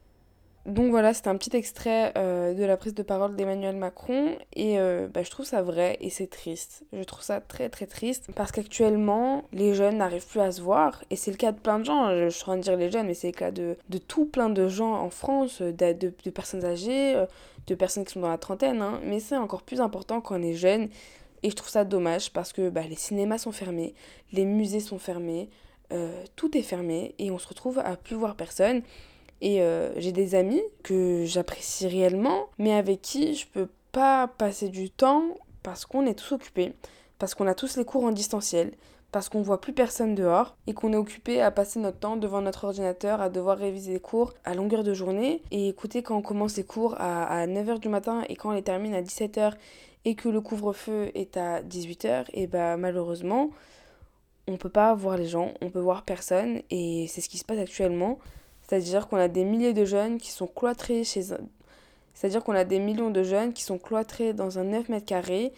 Donc 0.67 0.89
voilà, 0.89 1.13
c'était 1.13 1.29
un 1.29 1.37
petit 1.37 1.55
extrait 1.55 2.11
euh, 2.17 2.53
de 2.53 2.65
la 2.65 2.75
prise 2.75 2.93
de 2.93 3.01
parole 3.01 3.37
d'Emmanuel 3.37 3.77
Macron 3.77 4.37
et 4.53 4.77
euh, 4.79 5.07
bah, 5.07 5.23
je 5.23 5.31
trouve 5.31 5.45
ça 5.45 5.61
vrai 5.61 5.97
et 6.01 6.09
c'est 6.09 6.27
triste. 6.27 6.83
Je 6.91 7.03
trouve 7.03 7.23
ça 7.23 7.39
très 7.39 7.69
très 7.69 7.85
triste 7.85 8.27
parce 8.35 8.51
qu'actuellement 8.51 9.45
les 9.53 9.73
jeunes 9.73 9.99
n'arrivent 9.99 10.27
plus 10.27 10.41
à 10.41 10.51
se 10.51 10.59
voir 10.59 11.05
et 11.09 11.15
c'est 11.15 11.31
le 11.31 11.37
cas 11.37 11.53
de 11.53 11.59
plein 11.59 11.79
de 11.79 11.85
gens. 11.85 12.09
Je 12.09 12.27
suis 12.27 12.43
en 12.43 12.47
train 12.47 12.57
de 12.57 12.63
dire 12.63 12.75
les 12.75 12.91
jeunes 12.91 13.07
mais 13.07 13.13
c'est 13.13 13.27
le 13.27 13.37
cas 13.37 13.51
de, 13.51 13.77
de 13.87 13.97
tout 13.97 14.25
plein 14.25 14.49
de 14.49 14.67
gens 14.67 14.93
en 14.93 15.09
France, 15.09 15.61
de, 15.61 15.93
de, 15.93 16.29
personnes 16.31 16.65
âgées, 16.65 17.15
euh, 17.15 17.25
de 17.67 17.73
personnes 17.73 18.03
qui 18.03 18.11
sont 18.11 18.19
dans 18.19 18.27
la 18.27 18.37
trentaine. 18.37 18.81
Hein. 18.81 18.99
Mais 19.05 19.21
c'est 19.21 19.37
encore 19.37 19.61
plus 19.61 19.79
important 19.79 20.19
quand 20.19 20.37
on 20.37 20.43
est 20.43 20.55
jeune 20.55 20.89
et 21.43 21.49
je 21.49 21.55
trouve 21.55 21.69
ça 21.69 21.85
dommage 21.85 22.33
parce 22.33 22.51
que 22.51 22.69
bah, 22.69 22.81
les 22.81 22.97
cinémas 22.97 23.37
sont 23.37 23.53
fermés, 23.53 23.95
les 24.33 24.43
musées 24.43 24.81
sont 24.81 24.99
fermés, 24.99 25.49
tout 26.35 26.57
est 26.57 26.61
fermé 26.61 27.15
et 27.19 27.31
on 27.31 27.37
se 27.37 27.47
retrouve 27.47 27.79
à 27.79 27.95
plus 27.95 28.17
voir 28.17 28.35
personne. 28.35 28.81
Et 29.41 29.61
euh, 29.61 29.91
j'ai 29.99 30.11
des 30.11 30.35
amis 30.35 30.61
que 30.83 31.23
j'apprécie 31.25 31.87
réellement, 31.87 32.47
mais 32.57 32.73
avec 32.73 33.01
qui 33.01 33.35
je 33.35 33.47
peux 33.47 33.69
pas 33.91 34.27
passer 34.27 34.69
du 34.69 34.89
temps 34.89 35.23
parce 35.63 35.85
qu'on 35.85 36.05
est 36.05 36.15
tous 36.15 36.33
occupés, 36.33 36.73
parce 37.19 37.35
qu'on 37.35 37.47
a 37.47 37.53
tous 37.53 37.77
les 37.77 37.85
cours 37.85 38.03
en 38.03 38.11
distanciel, 38.11 38.71
parce 39.11 39.29
qu'on 39.29 39.41
voit 39.41 39.61
plus 39.61 39.73
personne 39.73 40.15
dehors 40.15 40.55
et 40.67 40.73
qu'on 40.73 40.93
est 40.93 40.97
occupé 40.97 41.41
à 41.41 41.51
passer 41.51 41.79
notre 41.79 41.99
temps 41.99 42.17
devant 42.17 42.41
notre 42.41 42.65
ordinateur, 42.65 43.21
à 43.21 43.29
devoir 43.29 43.57
réviser 43.57 43.93
les 43.93 43.99
cours 43.99 44.33
à 44.43 44.53
longueur 44.53 44.83
de 44.83 44.93
journée. 44.93 45.41
Et 45.51 45.69
écoutez, 45.69 46.03
quand 46.03 46.17
on 46.17 46.21
commence 46.21 46.57
les 46.57 46.63
cours 46.63 46.95
à, 46.97 47.23
à 47.23 47.47
9h 47.47 47.79
du 47.79 47.89
matin 47.89 48.23
et 48.29 48.35
quand 48.35 48.49
on 48.49 48.53
les 48.53 48.63
termine 48.63 48.93
à 48.93 49.01
17h 49.01 49.53
et 50.05 50.15
que 50.15 50.29
le 50.29 50.41
couvre-feu 50.41 51.11
est 51.15 51.37
à 51.37 51.61
18h, 51.61 52.25
et 52.33 52.47
bah 52.47 52.77
malheureusement, 52.77 53.49
on 54.47 54.57
peut 54.57 54.69
pas 54.69 54.93
voir 54.93 55.17
les 55.17 55.27
gens, 55.27 55.53
on 55.61 55.69
peut 55.69 55.79
voir 55.79 56.03
personne 56.03 56.61
et 56.69 57.07
c'est 57.09 57.21
ce 57.21 57.29
qui 57.29 57.37
se 57.37 57.45
passe 57.45 57.59
actuellement. 57.59 58.19
C'est-à-dire 58.67 59.07
qu'on 59.07 59.17
a 59.17 59.27
des 59.27 59.45
milliers 59.45 59.73
de 59.73 59.85
jeunes 59.85 60.17
qui 60.17 60.31
sont 60.31 60.47
cloîtrés 60.47 61.03
chez 61.03 61.21
C'est-à-dire 62.13 62.43
qu'on 62.43 62.55
a 62.55 62.65
des 62.65 62.79
millions 62.79 63.11
de 63.11 63.23
jeunes 63.23 63.53
qui 63.53 63.63
sont 63.63 63.77
cloîtrés 63.77 64.33
dans 64.33 64.59
un 64.59 64.65
9 64.65 64.89
mètres 64.89 65.05
carrés 65.05 65.53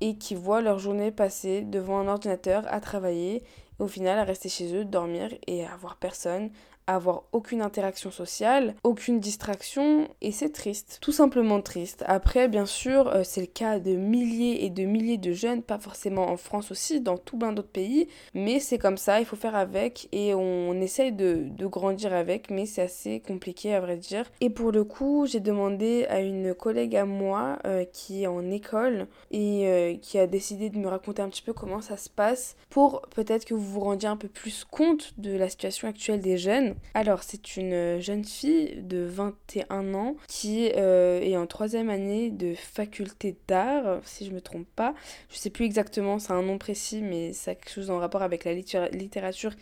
et 0.00 0.16
qui 0.16 0.34
voient 0.34 0.62
leur 0.62 0.78
journée 0.78 1.10
passer 1.10 1.62
devant 1.62 1.98
un 1.98 2.08
ordinateur 2.08 2.64
à 2.68 2.80
travailler 2.80 3.42
et 3.78 3.82
au 3.82 3.88
final 3.88 4.18
à 4.18 4.24
rester 4.24 4.48
chez 4.48 4.74
eux, 4.74 4.84
dormir 4.84 5.30
et 5.46 5.64
à 5.64 5.76
voir 5.76 5.96
personne, 5.96 6.50
avoir 6.86 7.24
aucune 7.32 7.62
interaction 7.62 8.10
sociale, 8.10 8.74
aucune 8.84 9.18
distraction, 9.18 10.08
et 10.20 10.30
c'est 10.30 10.50
triste, 10.50 10.98
tout 11.00 11.12
simplement 11.12 11.60
triste. 11.60 12.04
Après, 12.06 12.48
bien 12.48 12.66
sûr, 12.66 13.08
euh, 13.08 13.22
c'est 13.24 13.40
le 13.40 13.46
cas 13.46 13.80
de 13.80 13.96
milliers 13.96 14.64
et 14.64 14.70
de 14.70 14.84
milliers 14.84 15.18
de 15.18 15.32
jeunes, 15.32 15.62
pas 15.62 15.78
forcément 15.78 16.28
en 16.30 16.36
France 16.36 16.70
aussi, 16.70 17.00
dans 17.00 17.16
tout 17.16 17.38
plein 17.38 17.52
d'autres 17.52 17.68
pays, 17.68 18.08
mais 18.34 18.60
c'est 18.60 18.78
comme 18.78 18.98
ça, 18.98 19.18
il 19.20 19.26
faut 19.26 19.36
faire 19.36 19.56
avec, 19.56 20.08
et 20.12 20.34
on, 20.34 20.74
essaye 20.80 21.12
de, 21.12 21.50
grandir 21.66 22.12
avec, 22.12 22.50
mais 22.50 22.66
c'est 22.66 22.82
assez 22.82 23.20
compliqué 23.20 23.74
à 23.74 23.80
vrai 23.80 23.96
dire. 23.96 24.30
Et 24.40 24.50
pour 24.50 24.70
le 24.70 24.84
coup, 24.84 25.26
j'ai 25.26 25.40
demandé 25.40 26.06
à 26.08 26.20
une 26.20 26.54
collègue 26.54 26.94
à 26.94 27.04
moi 27.04 27.58
euh, 27.66 27.84
qui 27.92 28.22
est 28.22 28.26
en 28.28 28.50
école 28.50 29.08
et 29.32 29.66
euh, 29.66 29.94
qui 30.00 30.18
a 30.18 30.28
décidé 30.28 30.70
de 30.70 30.78
me 30.78 30.86
raconter 30.86 31.22
un 31.22 31.28
petit 31.28 31.42
peu 31.42 31.52
comment 31.52 31.80
ça 31.80 31.96
se 31.96 32.08
passe, 32.08 32.56
pour 32.70 33.02
peut-être 33.14 33.44
que 33.44 33.54
vous 33.54 33.64
vous 33.64 33.80
rendiez 33.80 34.08
un 34.08 34.16
peu 34.16 34.28
plus 34.28 34.64
compte 34.64 35.14
de 35.18 35.36
la 35.36 35.48
situation 35.48 35.88
actuelle 35.88 36.20
des 36.20 36.38
jeunes. 36.38 36.75
Alors, 36.94 37.22
c'est 37.22 37.56
une 37.56 38.00
jeune 38.00 38.24
fille 38.24 38.82
de 38.82 39.04
21 39.04 39.94
ans 39.94 40.16
qui 40.28 40.70
euh, 40.76 41.20
est 41.20 41.36
en 41.36 41.46
troisième 41.46 41.90
année 41.90 42.30
de 42.30 42.54
faculté 42.54 43.36
d'art, 43.48 44.00
si 44.04 44.24
je 44.24 44.30
me 44.30 44.40
trompe 44.40 44.66
pas. 44.76 44.94
Je 45.30 45.36
sais 45.36 45.50
plus 45.50 45.64
exactement, 45.64 46.18
c'est 46.18 46.32
un 46.32 46.42
nom 46.42 46.58
précis, 46.58 47.02
mais 47.02 47.32
c'est 47.32 47.56
quelque 47.56 47.70
chose 47.70 47.90
en 47.90 47.98
rapport 47.98 48.22
avec 48.22 48.44
la 48.44 48.54
littérature 48.54 49.52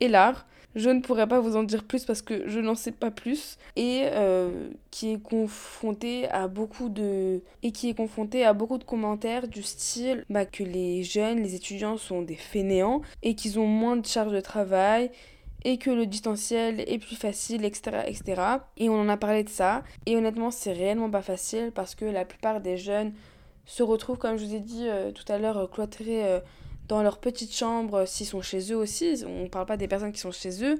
et 0.00 0.08
l'art. 0.08 0.46
Je 0.74 0.90
ne 0.90 1.00
pourrais 1.00 1.28
pas 1.28 1.38
vous 1.38 1.56
en 1.56 1.62
dire 1.62 1.84
plus 1.84 2.04
parce 2.04 2.20
que 2.20 2.48
je 2.48 2.58
n'en 2.58 2.74
sais 2.74 2.90
pas 2.90 3.12
plus 3.12 3.58
et 3.76 4.02
euh, 4.06 4.70
qui 4.90 5.12
est 5.12 5.22
confrontée 5.22 6.28
à 6.28 6.48
beaucoup 6.48 6.88
de 6.88 7.42
et 7.62 7.70
qui 7.70 7.90
est 7.90 7.94
confrontée 7.94 8.44
à 8.44 8.54
beaucoup 8.54 8.78
de 8.78 8.84
commentaires 8.84 9.46
du 9.46 9.62
style 9.62 10.24
bah, 10.30 10.46
que 10.46 10.64
les 10.64 11.04
jeunes, 11.04 11.42
les 11.42 11.54
étudiants 11.54 11.96
sont 11.96 12.22
des 12.22 12.34
fainéants 12.34 13.02
et 13.22 13.36
qu'ils 13.36 13.60
ont 13.60 13.68
moins 13.68 13.96
de 13.96 14.04
charges 14.04 14.32
de 14.32 14.40
travail 14.40 15.10
et 15.64 15.78
que 15.78 15.90
le 15.90 16.06
distanciel 16.06 16.80
est 16.86 16.98
plus 16.98 17.16
facile, 17.16 17.64
etc., 17.64 18.02
etc. 18.06 18.42
Et 18.76 18.88
on 18.88 19.00
en 19.00 19.08
a 19.08 19.16
parlé 19.16 19.44
de 19.44 19.48
ça. 19.48 19.82
Et 20.06 20.16
honnêtement, 20.16 20.50
c'est 20.50 20.72
réellement 20.72 21.10
pas 21.10 21.22
facile 21.22 21.72
parce 21.74 21.94
que 21.94 22.04
la 22.04 22.24
plupart 22.24 22.60
des 22.60 22.76
jeunes 22.76 23.12
se 23.66 23.82
retrouvent, 23.82 24.18
comme 24.18 24.36
je 24.36 24.44
vous 24.44 24.54
ai 24.54 24.60
dit 24.60 24.86
euh, 24.88 25.10
tout 25.10 25.24
à 25.32 25.38
l'heure, 25.38 25.70
cloîtrés 25.70 26.24
euh, 26.26 26.40
dans 26.88 27.02
leur 27.02 27.18
petite 27.18 27.54
chambre 27.54 28.04
s'ils 28.06 28.26
sont 28.26 28.42
chez 28.42 28.72
eux 28.72 28.76
aussi. 28.76 29.24
On 29.26 29.48
parle 29.48 29.66
pas 29.66 29.76
des 29.76 29.88
personnes 29.88 30.12
qui 30.12 30.20
sont 30.20 30.32
chez 30.32 30.62
eux, 30.64 30.78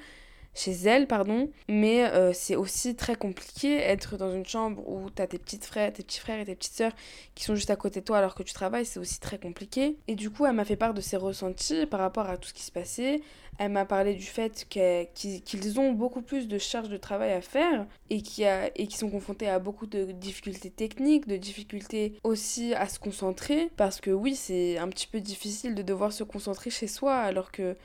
chez 0.54 0.72
elles, 0.72 1.06
pardon. 1.06 1.50
Mais 1.68 2.04
euh, 2.04 2.32
c'est 2.32 2.56
aussi 2.56 2.94
très 2.94 3.16
compliqué 3.16 3.76
être 3.76 4.16
dans 4.16 4.32
une 4.32 4.46
chambre 4.46 4.82
où 4.88 5.10
tu 5.10 5.20
as 5.20 5.26
tes 5.26 5.38
petites 5.38 5.64
frères, 5.64 5.92
tes 5.92 6.02
petits 6.02 6.20
frères 6.20 6.40
et 6.40 6.44
tes 6.44 6.54
petites 6.54 6.74
sœurs 6.74 6.92
qui 7.34 7.44
sont 7.44 7.54
juste 7.54 7.70
à 7.70 7.76
côté 7.76 8.00
de 8.00 8.04
toi 8.04 8.18
alors 8.18 8.34
que 8.34 8.42
tu 8.42 8.54
travailles. 8.54 8.86
C'est 8.86 9.00
aussi 9.00 9.20
très 9.20 9.38
compliqué. 9.38 9.96
Et 10.08 10.14
du 10.14 10.30
coup, 10.30 10.46
elle 10.46 10.54
m'a 10.54 10.64
fait 10.64 10.76
part 10.76 10.94
de 10.94 11.00
ses 11.00 11.16
ressentis 11.16 11.86
par 11.86 12.00
rapport 12.00 12.28
à 12.28 12.36
tout 12.36 12.48
ce 12.48 12.54
qui 12.54 12.62
se 12.62 12.72
passait. 12.72 13.20
Elle 13.58 13.70
m'a 13.70 13.84
parlé 13.84 14.14
du 14.14 14.24
fait 14.24 14.66
qu'ils 14.68 15.80
ont 15.80 15.92
beaucoup 15.92 16.22
plus 16.22 16.48
de 16.48 16.58
charges 16.58 16.88
de 16.88 16.96
travail 16.96 17.32
à 17.32 17.40
faire 17.40 17.86
et 18.10 18.20
qui 18.20 18.96
sont 18.96 19.10
confrontés 19.10 19.48
à 19.48 19.58
beaucoup 19.58 19.86
de 19.86 20.10
difficultés 20.12 20.70
techniques, 20.70 21.28
de 21.28 21.36
difficultés 21.36 22.14
aussi 22.24 22.74
à 22.74 22.88
se 22.88 22.98
concentrer. 22.98 23.70
Parce 23.76 24.00
que 24.00 24.10
oui, 24.10 24.34
c'est 24.34 24.78
un 24.78 24.88
petit 24.88 25.06
peu 25.06 25.20
difficile 25.20 25.74
de 25.74 25.82
devoir 25.82 26.12
se 26.12 26.24
concentrer 26.24 26.70
chez 26.70 26.88
soi 26.88 27.14
alors 27.14 27.52
que 27.52 27.76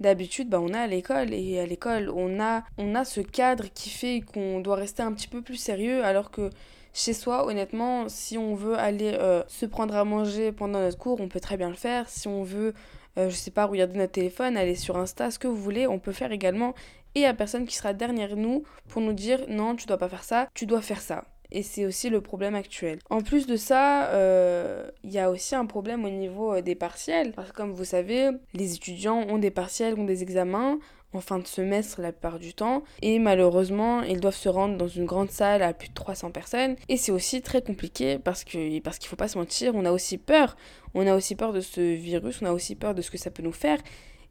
d'habitude 0.00 0.48
bah, 0.48 0.60
on 0.60 0.68
est 0.68 0.78
à 0.78 0.86
l'école 0.86 1.32
et 1.32 1.58
à 1.60 1.66
l'école 1.66 2.10
on 2.14 2.40
a, 2.40 2.64
on 2.78 2.94
a 2.94 3.04
ce 3.04 3.20
cadre 3.20 3.64
qui 3.72 3.90
fait 3.90 4.20
qu'on 4.20 4.60
doit 4.60 4.76
rester 4.76 5.02
un 5.02 5.12
petit 5.12 5.28
peu 5.28 5.42
plus 5.42 5.56
sérieux 5.56 6.04
alors 6.04 6.30
que 6.30 6.50
chez 6.92 7.12
soi, 7.12 7.46
honnêtement, 7.46 8.08
si 8.08 8.38
on 8.38 8.54
veut 8.54 8.78
aller 8.78 9.12
euh, 9.20 9.42
se 9.48 9.66
prendre 9.66 9.94
à 9.94 10.04
manger 10.04 10.50
pendant 10.50 10.80
notre 10.80 10.96
cours, 10.96 11.20
on 11.20 11.28
peut 11.28 11.40
très 11.40 11.58
bien 11.58 11.68
le 11.68 11.74
faire. 11.74 12.08
Si 12.08 12.26
on 12.26 12.42
veut 12.42 12.72
euh, 13.18 13.30
je 13.30 13.34
sais 13.34 13.50
pas, 13.50 13.64
regarder 13.64 13.98
notre 13.98 14.12
téléphone, 14.12 14.56
aller 14.56 14.74
sur 14.74 14.96
Insta, 14.96 15.30
ce 15.30 15.38
que 15.38 15.48
vous 15.48 15.56
voulez, 15.56 15.86
on 15.86 15.98
peut 15.98 16.12
faire 16.12 16.32
également. 16.32 16.74
Et 17.14 17.24
à 17.24 17.32
personne 17.32 17.64
qui 17.64 17.74
sera 17.74 17.94
derrière 17.94 18.36
nous 18.36 18.64
pour 18.88 19.00
nous 19.00 19.14
dire 19.14 19.40
non, 19.48 19.74
tu 19.74 19.86
dois 19.86 19.96
pas 19.96 20.08
faire 20.08 20.24
ça, 20.24 20.48
tu 20.52 20.66
dois 20.66 20.82
faire 20.82 21.00
ça. 21.00 21.24
Et 21.56 21.62
c'est 21.62 21.86
aussi 21.86 22.10
le 22.10 22.20
problème 22.20 22.54
actuel. 22.54 22.98
En 23.08 23.22
plus 23.22 23.46
de 23.46 23.56
ça, 23.56 24.10
euh, 24.10 24.90
il 25.04 25.10
y 25.10 25.18
a 25.18 25.30
aussi 25.30 25.54
un 25.54 25.64
problème 25.64 26.04
au 26.04 26.10
niveau 26.10 26.52
euh, 26.52 26.60
des 26.60 26.74
partiels. 26.74 27.32
Parce 27.32 27.50
que 27.50 27.56
comme 27.56 27.72
vous 27.72 27.86
savez, 27.86 28.28
les 28.52 28.74
étudiants 28.74 29.24
ont 29.26 29.38
des 29.38 29.50
partiels, 29.50 29.98
ont 29.98 30.04
des 30.04 30.22
examens 30.22 30.78
en 31.14 31.20
fin 31.22 31.38
de 31.38 31.46
semestre 31.46 32.02
la 32.02 32.12
plupart 32.12 32.38
du 32.38 32.52
temps. 32.52 32.82
Et 33.00 33.18
malheureusement, 33.18 34.02
ils 34.02 34.20
doivent 34.20 34.36
se 34.36 34.50
rendre 34.50 34.76
dans 34.76 34.86
une 34.86 35.06
grande 35.06 35.30
salle 35.30 35.62
à 35.62 35.72
plus 35.72 35.88
de 35.88 35.94
300 35.94 36.30
personnes. 36.30 36.76
Et 36.90 36.98
c'est 36.98 37.10
aussi 37.10 37.40
très 37.40 37.62
compliqué 37.62 38.18
parce 38.18 38.44
que 38.44 38.78
parce 38.80 38.98
qu'il 38.98 39.08
faut 39.08 39.16
pas 39.16 39.28
se 39.28 39.38
mentir, 39.38 39.74
on 39.74 39.86
a 39.86 39.92
aussi 39.92 40.18
peur. 40.18 40.58
On 40.92 41.06
a 41.06 41.16
aussi 41.16 41.36
peur 41.36 41.54
de 41.54 41.62
ce 41.62 41.80
virus, 41.80 42.42
on 42.42 42.44
a 42.44 42.52
aussi 42.52 42.74
peur 42.74 42.94
de 42.94 43.00
ce 43.00 43.10
que 43.10 43.16
ça 43.16 43.30
peut 43.30 43.42
nous 43.42 43.50
faire. 43.50 43.78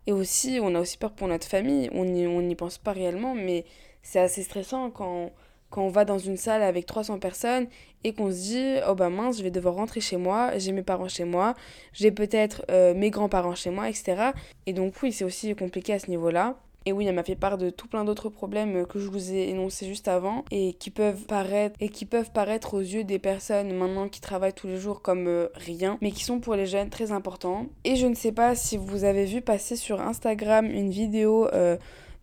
Et 0.06 0.12
aussi, 0.12 0.60
on 0.62 0.76
a 0.76 0.80
aussi 0.80 1.00
peur 1.00 1.14
pour 1.14 1.28
notre 1.28 1.48
famille. 1.48 1.90
On 1.92 2.06
n'y 2.06 2.56
pense 2.56 2.78
pas 2.78 2.92
réellement, 2.92 3.34
mais 3.34 3.66
c'est 4.04 4.20
assez 4.20 4.44
stressant 4.44 4.92
quand 4.92 5.32
quand 5.76 5.84
on 5.84 5.90
va 5.90 6.06
dans 6.06 6.18
une 6.18 6.38
salle 6.38 6.64
avec 6.64 6.86
300 6.86 7.20
personnes 7.20 7.68
et 8.06 8.14
qu'on 8.14 8.32
se 8.32 8.38
dit 8.38 8.76
oh 8.90 8.96
bah 8.96 9.10
mince 9.10 9.38
je 9.38 9.44
vais 9.44 9.52
devoir 9.52 9.76
rentrer 9.76 10.00
chez 10.00 10.16
moi 10.16 10.58
j'ai 10.58 10.72
mes 10.72 10.84
parents 10.84 11.10
chez 11.10 11.26
moi 11.26 11.54
j'ai 11.92 12.12
peut-être 12.12 12.64
euh, 12.72 12.94
mes 12.94 13.10
grands-parents 13.10 13.56
chez 13.56 13.72
moi 13.72 13.90
etc 13.90 14.32
et 14.68 14.72
donc 14.72 14.94
oui 15.04 15.12
c'est 15.12 15.26
aussi 15.26 15.54
compliqué 15.54 15.92
à 15.92 16.00
ce 16.00 16.10
niveau 16.10 16.30
là 16.30 16.56
et 16.88 16.92
oui, 16.92 17.08
elle 17.08 17.16
m'a 17.16 17.24
fait 17.24 17.36
part 17.36 17.58
de 17.58 17.72
tout 17.72 17.88
plein 17.88 18.06
d'autres 18.06 18.30
problèmes 18.30 18.86
que 18.86 19.00
je 19.00 19.08
vous 19.08 19.34
ai 19.34 19.50
énoncés 19.50 19.88
juste 19.88 20.08
avant 20.08 20.46
et 20.52 20.74
qui 20.74 20.92
peuvent 20.92 21.26
paraître 21.26 21.76
et 21.80 21.90
qui 21.90 22.06
peuvent 22.06 22.32
paraître 22.32 22.76
aux 22.76 22.80
yeux 22.80 23.04
des 23.04 23.18
personnes 23.18 23.74
maintenant 23.74 24.08
qui 24.08 24.22
travaillent 24.22 24.54
tous 24.54 24.68
les 24.68 24.78
jours 24.78 25.02
comme 25.02 25.28
euh, 25.28 25.48
rien, 25.56 25.98
mais 26.02 26.12
qui 26.12 26.24
sont 26.24 26.40
pour 26.40 26.54
les 26.54 26.68
jeunes 26.68 26.92
très 26.92 27.12
importants. 27.12 27.66
Et 27.86 27.96
je 27.96 28.06
ne 28.06 28.14
sais 28.14 28.32
pas 28.32 28.54
si 28.54 28.78
vous 28.78 29.04
avez 29.04 29.26
vu 29.26 29.42
passer 29.42 29.76
sur 29.76 30.00
Instagram 30.00 30.68
une 30.68 30.92
vidéo 30.92 31.48
euh, 31.54 31.76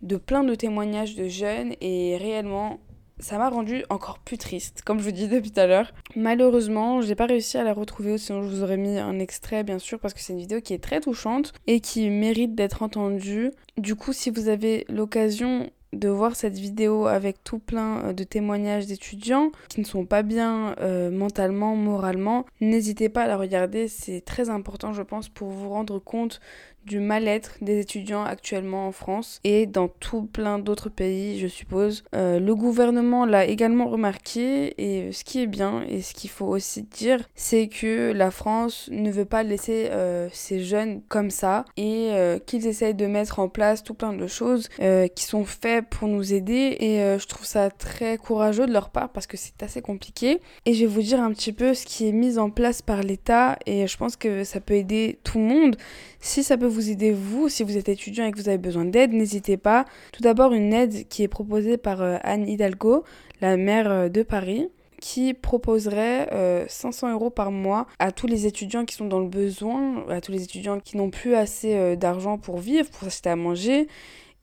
de 0.02 0.16
plein 0.16 0.44
de 0.44 0.54
témoignages 0.54 1.16
de 1.16 1.26
jeunes 1.26 1.74
et 1.80 2.16
réellement 2.16 2.78
ça 3.22 3.38
m'a 3.38 3.48
rendu 3.48 3.84
encore 3.88 4.18
plus 4.18 4.36
triste, 4.36 4.82
comme 4.84 4.98
je 4.98 5.04
vous 5.04 5.12
dis 5.12 5.28
depuis 5.28 5.52
tout 5.52 5.60
à 5.60 5.66
l'heure. 5.66 5.92
Malheureusement, 6.16 7.00
j'ai 7.00 7.14
pas 7.14 7.26
réussi 7.26 7.56
à 7.56 7.62
la 7.62 7.72
retrouver, 7.72 8.18
sinon 8.18 8.42
je 8.42 8.48
vous 8.48 8.62
aurais 8.62 8.76
mis 8.76 8.98
un 8.98 9.18
extrait, 9.18 9.62
bien 9.62 9.78
sûr, 9.78 10.00
parce 10.00 10.12
que 10.12 10.20
c'est 10.20 10.32
une 10.32 10.40
vidéo 10.40 10.60
qui 10.60 10.74
est 10.74 10.82
très 10.82 11.00
touchante 11.00 11.52
et 11.66 11.80
qui 11.80 12.10
mérite 12.10 12.54
d'être 12.54 12.82
entendue. 12.82 13.52
Du 13.78 13.94
coup, 13.94 14.12
si 14.12 14.30
vous 14.30 14.48
avez 14.48 14.84
l'occasion 14.88 15.70
de 15.92 16.08
voir 16.08 16.36
cette 16.36 16.58
vidéo 16.58 17.06
avec 17.06 17.44
tout 17.44 17.58
plein 17.58 18.04
euh, 18.04 18.12
de 18.12 18.24
témoignages 18.24 18.86
d'étudiants 18.86 19.50
qui 19.68 19.80
ne 19.80 19.84
sont 19.84 20.06
pas 20.06 20.22
bien 20.22 20.74
euh, 20.80 21.10
mentalement, 21.10 21.76
moralement, 21.76 22.46
n'hésitez 22.60 23.08
pas 23.08 23.24
à 23.24 23.26
la 23.26 23.36
regarder, 23.36 23.88
c'est 23.88 24.22
très 24.22 24.48
important 24.48 24.92
je 24.92 25.02
pense 25.02 25.28
pour 25.28 25.50
vous 25.50 25.68
rendre 25.68 25.98
compte 25.98 26.40
du 26.86 27.00
mal-être 27.00 27.56
des 27.60 27.80
étudiants 27.80 28.24
actuellement 28.24 28.86
en 28.86 28.92
France 28.92 29.40
et 29.44 29.66
dans 29.66 29.88
tout 29.88 30.22
plein 30.22 30.58
d'autres 30.58 30.88
pays, 30.88 31.38
je 31.38 31.46
suppose. 31.46 32.04
Euh, 32.14 32.40
le 32.40 32.54
gouvernement 32.54 33.24
l'a 33.24 33.46
également 33.46 33.88
remarqué 33.88 34.74
et 34.78 35.12
ce 35.12 35.24
qui 35.24 35.42
est 35.42 35.46
bien 35.46 35.82
et 35.88 36.02
ce 36.02 36.14
qu'il 36.14 36.30
faut 36.30 36.46
aussi 36.46 36.82
dire, 36.82 37.20
c'est 37.34 37.68
que 37.68 38.12
la 38.12 38.30
France 38.30 38.88
ne 38.92 39.10
veut 39.10 39.24
pas 39.24 39.42
laisser 39.42 39.88
euh, 39.90 40.28
ces 40.32 40.62
jeunes 40.62 41.02
comme 41.08 41.30
ça 41.30 41.64
et 41.76 42.10
euh, 42.12 42.38
qu'ils 42.38 42.66
essayent 42.66 42.94
de 42.94 43.06
mettre 43.06 43.38
en 43.38 43.48
place 43.48 43.82
tout 43.82 43.94
plein 43.94 44.12
de 44.12 44.26
choses 44.26 44.68
qui 45.14 45.24
sont 45.24 45.44
faites 45.44 45.86
pour 45.88 46.08
nous 46.08 46.32
aider 46.32 46.76
et 46.80 47.18
je 47.18 47.26
trouve 47.26 47.46
ça 47.46 47.70
très 47.70 48.18
courageux 48.18 48.66
de 48.66 48.72
leur 48.72 48.90
part 48.90 49.10
parce 49.10 49.26
que 49.26 49.36
c'est 49.36 49.62
assez 49.62 49.82
compliqué. 49.82 50.40
Et 50.66 50.74
je 50.74 50.80
vais 50.80 50.86
vous 50.86 51.02
dire 51.02 51.20
un 51.20 51.32
petit 51.32 51.52
peu 51.52 51.74
ce 51.74 51.86
qui 51.86 52.08
est 52.08 52.12
mis 52.12 52.38
en 52.38 52.50
place 52.50 52.82
par 52.82 53.02
l'État 53.02 53.58
et 53.66 53.86
je 53.86 53.96
pense 53.96 54.16
que 54.16 54.44
ça 54.44 54.60
peut 54.60 54.74
aider 54.74 55.18
tout 55.24 55.38
le 55.38 55.44
monde. 55.44 55.76
Si 56.20 56.42
ça 56.42 56.56
peut 56.56 56.66
vous 56.72 56.90
aider, 56.90 57.12
vous, 57.12 57.48
si 57.48 57.62
vous 57.62 57.76
êtes 57.76 57.88
étudiant 57.88 58.26
et 58.26 58.32
que 58.32 58.38
vous 58.38 58.48
avez 58.48 58.58
besoin 58.58 58.84
d'aide, 58.84 59.12
n'hésitez 59.12 59.56
pas. 59.56 59.84
Tout 60.12 60.22
d'abord, 60.22 60.52
une 60.52 60.72
aide 60.72 61.06
qui 61.08 61.22
est 61.22 61.28
proposée 61.28 61.76
par 61.76 62.02
euh, 62.02 62.16
Anne 62.22 62.48
Hidalgo, 62.48 63.04
la 63.40 63.56
maire 63.56 63.90
euh, 63.90 64.08
de 64.08 64.22
Paris 64.22 64.68
qui 65.00 65.34
proposerait 65.34 66.28
500 66.68 67.08
euh, 67.08 67.12
euros 67.14 67.30
par 67.30 67.50
mois 67.50 67.88
à 67.98 68.12
tous 68.12 68.28
les 68.28 68.46
étudiants 68.46 68.84
qui 68.84 68.94
sont 68.94 69.06
dans 69.06 69.18
le 69.18 69.26
besoin, 69.26 70.08
à 70.08 70.20
tous 70.20 70.30
les 70.30 70.44
étudiants 70.44 70.78
qui 70.78 70.96
n'ont 70.96 71.10
plus 71.10 71.34
assez 71.34 71.96
d'argent 71.96 72.38
pour 72.38 72.58
vivre, 72.58 72.88
pour 72.88 73.08
acheter 73.08 73.28
à 73.28 73.34
manger, 73.34 73.88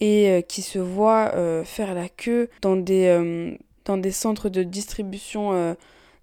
et 0.02 0.44
qui 0.50 0.62
se 0.62 0.78
voient 0.78 1.32
faire 1.64 1.96
la 1.96 2.10
queue 2.10 2.50
dans 2.62 2.76
des, 2.76 3.58
centres 4.12 4.50
de 4.50 4.64
distribution 4.64 5.78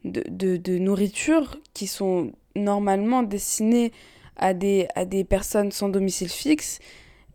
de, 0.05 0.57
de, 0.59 0.79
nourriture 0.79 1.57
qui 1.73 1.87
sont 1.87 2.31
normalement 2.55 3.23
destinés 3.23 3.90
à 4.37 4.55
des, 4.55 4.88
à 4.94 5.05
des 5.05 5.25
personnes 5.25 5.72
sans 5.72 5.88
domicile 5.88 6.29
fixe 6.29 6.79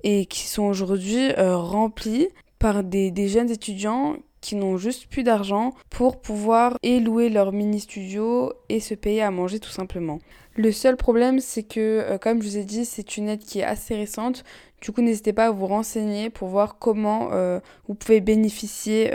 et 0.04 0.26
qui 0.26 0.48
sont 0.48 0.64
aujourd'hui 0.64 1.32
euh, 1.38 1.58
remplies 1.58 2.30
par 2.60 2.84
des, 2.84 3.12
des 3.12 3.28
jeunes 3.28 3.50
étudiants 3.50 4.18
qui 4.40 4.56
n'ont 4.56 4.78
juste 4.78 5.08
plus 5.08 5.24
d'argent 5.24 5.72
pour 5.90 6.20
pouvoir 6.20 6.78
élouer 6.82 7.30
leur 7.30 7.52
mini-studio 7.52 8.54
et 8.70 8.80
se 8.80 8.96
payer 8.96 9.22
à 9.22 9.30
manger 9.30 9.60
tout 9.60 9.70
simplement. 9.70 10.20
Le 10.56 10.72
seul 10.72 10.98
problème, 10.98 11.40
c'est 11.40 11.64
que, 11.64 11.80
euh, 11.80 12.18
comme 12.18 12.42
je 12.42 12.48
vous 12.48 12.58
ai 12.58 12.64
dit, 12.64 12.86
c'est 12.86 13.18
une 13.18 13.30
aide 13.30 13.44
qui 13.44 13.60
est 13.60 13.64
assez 13.64 13.96
récente. 13.96 14.44
Du 14.82 14.92
coup, 14.92 15.02
n'hésitez 15.02 15.32
pas 15.32 15.48
à 15.48 15.52
vous 15.52 15.68
renseigner 15.68 16.32
pour 16.32 16.48
voir 16.48 16.80
comment 16.80 17.30
euh, 17.32 17.60
vous 17.88 17.94
pouvez 17.94 18.20
bénéficier 18.20 19.12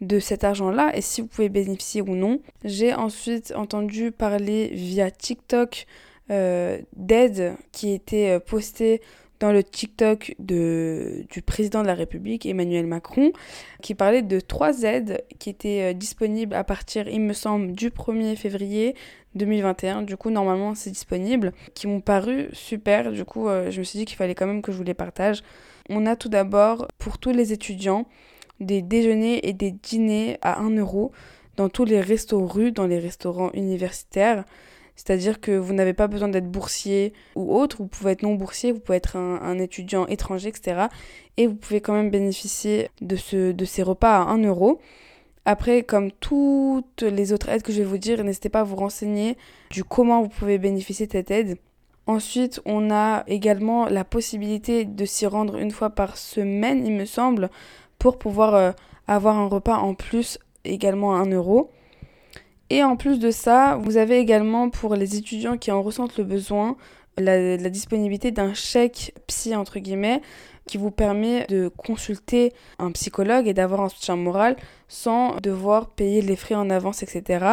de 0.00 0.20
cet 0.20 0.44
argent-là 0.44 0.96
et 0.96 1.00
si 1.00 1.20
vous 1.20 1.26
pouvez 1.26 1.48
bénéficier 1.48 2.02
ou 2.02 2.14
non. 2.14 2.40
J'ai 2.64 2.94
ensuite 2.94 3.52
entendu 3.56 4.12
parler 4.12 4.70
via 4.72 5.10
TikTok 5.10 5.86
euh, 6.30 6.78
d'aide 6.94 7.56
qui 7.72 7.92
était 7.92 8.36
euh, 8.36 8.40
postée 8.40 9.00
dans 9.40 9.52
le 9.52 9.62
TikTok 9.62 10.34
de, 10.38 11.24
du 11.30 11.42
président 11.42 11.80
de 11.82 11.86
la 11.86 11.94
République, 11.94 12.44
Emmanuel 12.44 12.86
Macron, 12.86 13.32
qui 13.82 13.94
parlait 13.94 14.20
de 14.20 14.40
trois 14.40 14.82
aides 14.82 15.24
qui 15.38 15.48
étaient 15.48 15.90
euh, 15.90 15.92
disponibles 15.94 16.54
à 16.54 16.64
partir, 16.64 17.08
il 17.08 17.20
me 17.20 17.32
semble, 17.32 17.72
du 17.72 17.90
1er 17.90 18.36
février 18.36 18.94
2021. 19.36 20.02
Du 20.02 20.16
coup, 20.16 20.30
normalement, 20.30 20.74
c'est 20.74 20.90
disponible, 20.90 21.52
qui 21.74 21.86
m'ont 21.86 22.00
paru 22.00 22.48
super. 22.52 23.12
Du 23.12 23.24
coup, 23.24 23.46
je 23.46 23.78
me 23.78 23.84
suis 23.84 23.98
dit 23.98 24.04
qu'il 24.04 24.16
fallait 24.16 24.34
quand 24.34 24.46
même 24.46 24.60
que 24.60 24.72
je 24.72 24.76
vous 24.76 24.84
les 24.84 24.94
partage. 24.94 25.42
On 25.88 26.04
a 26.04 26.16
tout 26.16 26.28
d'abord, 26.28 26.88
pour 26.98 27.18
tous 27.18 27.30
les 27.30 27.52
étudiants, 27.52 28.06
des 28.60 28.82
déjeuners 28.82 29.48
et 29.48 29.52
des 29.52 29.70
dîners 29.70 30.38
à 30.42 30.60
1 30.60 30.76
euro 30.76 31.12
dans 31.56 31.68
tous 31.68 31.84
les 31.84 32.00
restos 32.00 32.46
rues, 32.46 32.72
dans 32.72 32.86
les 32.86 32.98
restaurants 32.98 33.50
universitaires. 33.52 34.44
C'est-à-dire 34.98 35.40
que 35.40 35.52
vous 35.52 35.74
n'avez 35.74 35.94
pas 35.94 36.08
besoin 36.08 36.26
d'être 36.26 36.50
boursier 36.50 37.12
ou 37.36 37.56
autre, 37.56 37.76
vous 37.78 37.86
pouvez 37.86 38.10
être 38.12 38.24
non 38.24 38.34
boursier, 38.34 38.72
vous 38.72 38.80
pouvez 38.80 38.96
être 38.96 39.14
un, 39.16 39.58
étudiant 39.60 40.08
étranger, 40.08 40.48
etc. 40.48 40.86
Et 41.36 41.46
vous 41.46 41.54
pouvez 41.54 41.80
quand 41.80 41.92
même 41.92 42.10
bénéficier 42.10 42.90
de, 43.00 43.14
ce, 43.14 43.52
de 43.52 43.64
ces 43.64 43.84
repas 43.84 44.16
à 44.16 44.22
1 44.22 44.42
euro. 44.42 44.80
Après, 45.44 45.84
comme 45.84 46.10
toutes 46.10 47.02
les 47.02 47.32
autres 47.32 47.48
aides 47.48 47.62
que 47.62 47.72
je 47.72 47.78
vais 47.78 47.84
vous 47.84 47.96
dire, 47.96 48.24
n'hésitez 48.24 48.48
pas 48.48 48.60
à 48.60 48.64
vous 48.64 48.74
renseigner 48.74 49.38
du 49.70 49.84
comment 49.84 50.20
vous 50.20 50.28
pouvez 50.28 50.58
bénéficier 50.58 51.06
de 51.06 51.12
cette 51.12 51.30
aide. 51.30 51.58
Ensuite, 52.08 52.60
on 52.64 52.90
a 52.90 53.22
également 53.28 53.86
la 53.86 54.02
possibilité 54.02 54.84
de 54.84 55.04
s'y 55.04 55.26
rendre 55.26 55.58
une 55.58 55.70
fois 55.70 55.90
par 55.90 56.16
semaine, 56.16 56.84
il 56.84 56.92
me 56.92 57.04
semble, 57.04 57.50
pour 58.00 58.18
pouvoir 58.18 58.56
euh, 58.56 58.72
avoir 59.06 59.38
un 59.38 59.46
repas 59.46 59.76
en 59.76 59.94
plus 59.94 60.40
également 60.64 61.14
à 61.14 61.20
1 61.20 61.30
euro. 61.30 61.70
Et 62.70 62.84
en 62.84 62.96
plus 62.96 63.18
de 63.18 63.30
ça, 63.30 63.76
vous 63.82 63.96
avez 63.96 64.18
également 64.18 64.68
pour 64.68 64.94
les 64.94 65.16
étudiants 65.16 65.56
qui 65.56 65.70
en 65.70 65.82
ressentent 65.82 66.18
le 66.18 66.24
besoin 66.24 66.76
la, 67.20 67.70
disponibilité 67.70 68.30
d'un 68.30 68.54
chèque 68.54 69.14
psy 69.26 69.54
entre 69.54 69.78
guillemets 69.78 70.22
qui 70.68 70.78
vous 70.78 70.92
permet 70.92 71.46
de 71.48 71.68
consulter 71.68 72.52
un 72.78 72.92
psychologue 72.92 73.48
et 73.48 73.54
d'avoir 73.54 73.80
un 73.80 73.88
soutien 73.88 74.14
moral 74.14 74.56
sans 74.86 75.36
devoir 75.40 75.90
payer 75.90 76.22
les 76.22 76.36
frais 76.36 76.54
en 76.54 76.70
avance, 76.70 77.02
etc. 77.02 77.44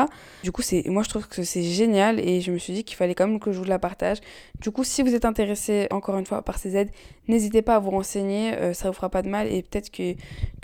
Du 0.43 0.51
coup, 0.51 0.61
c'est, 0.61 0.83
moi 0.87 1.01
je 1.01 1.09
trouve 1.09 1.27
que 1.27 1.43
c'est 1.43 1.63
génial 1.63 2.19
et 2.19 2.41
je 2.41 2.51
me 2.51 2.57
suis 2.57 2.73
dit 2.73 2.83
qu'il 2.83 2.95
fallait 2.95 3.15
quand 3.15 3.27
même 3.27 3.39
que 3.39 3.51
je 3.51 3.57
vous 3.57 3.65
la 3.65 3.79
partage. 3.79 4.19
Du 4.59 4.71
coup, 4.71 4.83
si 4.83 5.01
vous 5.01 5.15
êtes 5.15 5.25
intéressé 5.25 5.87
encore 5.91 6.17
une 6.17 6.25
fois 6.25 6.41
par 6.43 6.57
ces 6.59 6.75
aides, 6.75 6.91
n'hésitez 7.27 7.61
pas 7.61 7.75
à 7.75 7.79
vous 7.79 7.91
renseigner, 7.91 8.53
euh, 8.55 8.73
ça 8.73 8.89
vous 8.89 8.93
fera 8.93 9.09
pas 9.09 9.21
de 9.21 9.29
mal 9.29 9.47
et 9.47 9.63
peut-être 9.63 9.89
qu'il 9.89 10.17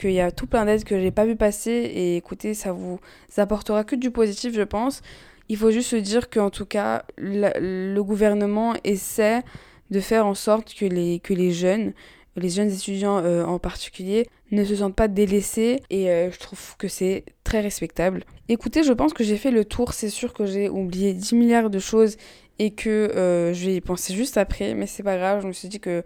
y 0.04 0.20
a 0.20 0.32
tout 0.32 0.46
plein 0.46 0.66
d'aides 0.66 0.84
que 0.84 1.00
j'ai 1.00 1.12
pas 1.12 1.26
vu 1.26 1.36
passer 1.36 1.72
et 1.72 2.18
écoutez, 2.18 2.54
ça 2.54 2.72
vous 2.74 3.00
apportera 3.38 3.84
que 3.84 3.96
du 3.96 4.12
positif, 4.12 4.54
je 4.54 4.62
pense. 4.62 5.02
Il 5.50 5.58
faut 5.58 5.72
juste 5.72 5.90
se 5.90 5.98
dire 5.98 6.30
qu'en 6.30 6.50
tout 6.50 6.66
cas, 6.66 7.04
le 7.18 8.00
gouvernement 8.02 8.74
essaie 8.84 9.42
de 9.92 10.00
faire 10.00 10.26
en 10.26 10.34
sorte 10.34 10.74
que 10.74 10.86
les, 10.86 11.20
que 11.20 11.34
les 11.34 11.52
jeunes 11.52 11.94
les 12.36 12.50
jeunes 12.50 12.72
étudiants 12.72 13.20
euh, 13.20 13.44
en 13.44 13.60
particulier 13.60 14.28
ne 14.52 14.64
se 14.64 14.76
sentent 14.76 14.96
pas 14.96 15.08
délaissés 15.08 15.82
et 15.90 16.10
euh, 16.10 16.32
je 16.32 16.40
trouve 16.40 16.76
que 16.78 16.88
c'est 16.88 17.26
très 17.44 17.62
respectable. 17.62 18.24
Écoutez, 18.50 18.84
je 18.84 18.94
pense 18.94 19.14
que 19.14 19.24
j'ai 19.24 19.38
fait 19.38 19.52
le 19.52 19.66
tour, 19.66 19.94
c'est 19.94 20.10
sûr 20.10 20.34
que 20.34 20.46
j'ai 20.46 20.70
oublié 20.70 21.14
10 21.14 21.34
milliards 21.36 21.70
de 21.70 21.80
choses 21.80 22.18
et 22.60 22.72
que 22.72 22.90
euh, 22.90 23.54
je 23.54 23.66
vais 23.66 23.76
y 23.76 23.82
penser 23.82 24.14
juste 24.14 24.38
après, 24.38 24.74
mais 24.74 24.88
c'est 24.88 25.04
pas 25.04 25.18
grave, 25.18 25.42
je 25.42 25.48
me 25.48 25.54
suis 25.54 25.68
dit 25.68 25.80
qu'il 25.80 26.04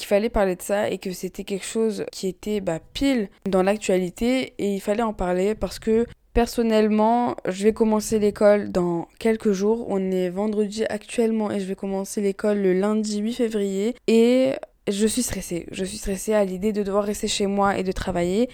fallait 0.00 0.30
parler 0.30 0.56
de 0.56 0.62
ça 0.62 0.90
et 0.90 0.98
que 0.98 1.12
c'était 1.12 1.44
quelque 1.44 1.66
chose 1.66 2.04
qui 2.12 2.28
était 2.28 2.60
bah, 2.60 2.80
pile 2.94 3.28
dans 3.48 3.62
l'actualité 3.62 4.54
et 4.58 4.74
il 4.74 4.80
fallait 4.80 5.02
en 5.02 5.14
parler 5.14 5.54
parce 5.54 5.78
que 5.78 6.06
Personnellement, 6.34 7.36
je 7.46 7.64
vais 7.64 7.74
commencer 7.74 8.18
l'école 8.18 8.72
dans 8.72 9.06
quelques 9.18 9.52
jours. 9.52 9.84
On 9.90 10.10
est 10.10 10.30
vendredi 10.30 10.82
actuellement 10.86 11.50
et 11.50 11.60
je 11.60 11.66
vais 11.66 11.74
commencer 11.74 12.22
l'école 12.22 12.58
le 12.58 12.72
lundi 12.72 13.18
8 13.18 13.34
février. 13.34 13.94
Et 14.06 14.52
je 14.88 15.06
suis 15.06 15.22
stressée. 15.22 15.66
Je 15.70 15.84
suis 15.84 15.98
stressée 15.98 16.34
à 16.34 16.44
l'idée 16.44 16.72
de 16.72 16.82
devoir 16.82 17.04
rester 17.04 17.28
chez 17.28 17.46
moi 17.46 17.78
et 17.78 17.82
de 17.82 17.92
travailler. 17.92 18.48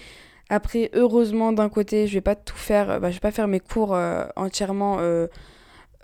Après, 0.49 0.89
heureusement, 0.93 1.51
d'un 1.51 1.69
côté, 1.69 2.07
je 2.07 2.13
vais 2.13 2.21
pas 2.21 2.35
tout 2.35 2.57
faire, 2.57 2.99
bah, 2.99 3.09
je 3.09 3.15
vais 3.15 3.19
pas 3.19 3.31
faire 3.31 3.47
mes 3.47 3.59
cours 3.59 3.93
euh, 3.93 4.25
entièrement 4.35 4.97
euh, 4.99 5.27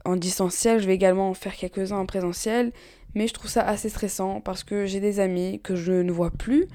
en 0.06 0.16
distanciel. 0.16 0.80
Je 0.80 0.88
vais 0.88 0.96
également 0.96 1.30
en 1.30 1.34
faire 1.34 1.56
quelques-uns 1.56 1.98
en 1.98 2.06
présentiel. 2.06 2.72
Mais 3.16 3.28
je 3.28 3.34
trouve 3.34 3.50
ça 3.50 3.62
assez 3.62 3.90
stressant 3.90 4.42
parce 4.42 4.64
que 4.64 4.86
j'ai 4.86 5.00
des 5.00 5.20
amis 5.20 5.62
que 5.64 5.76
je 5.76 5.94
ne 5.94 6.12
vois 6.12 6.32
plus 6.32 6.68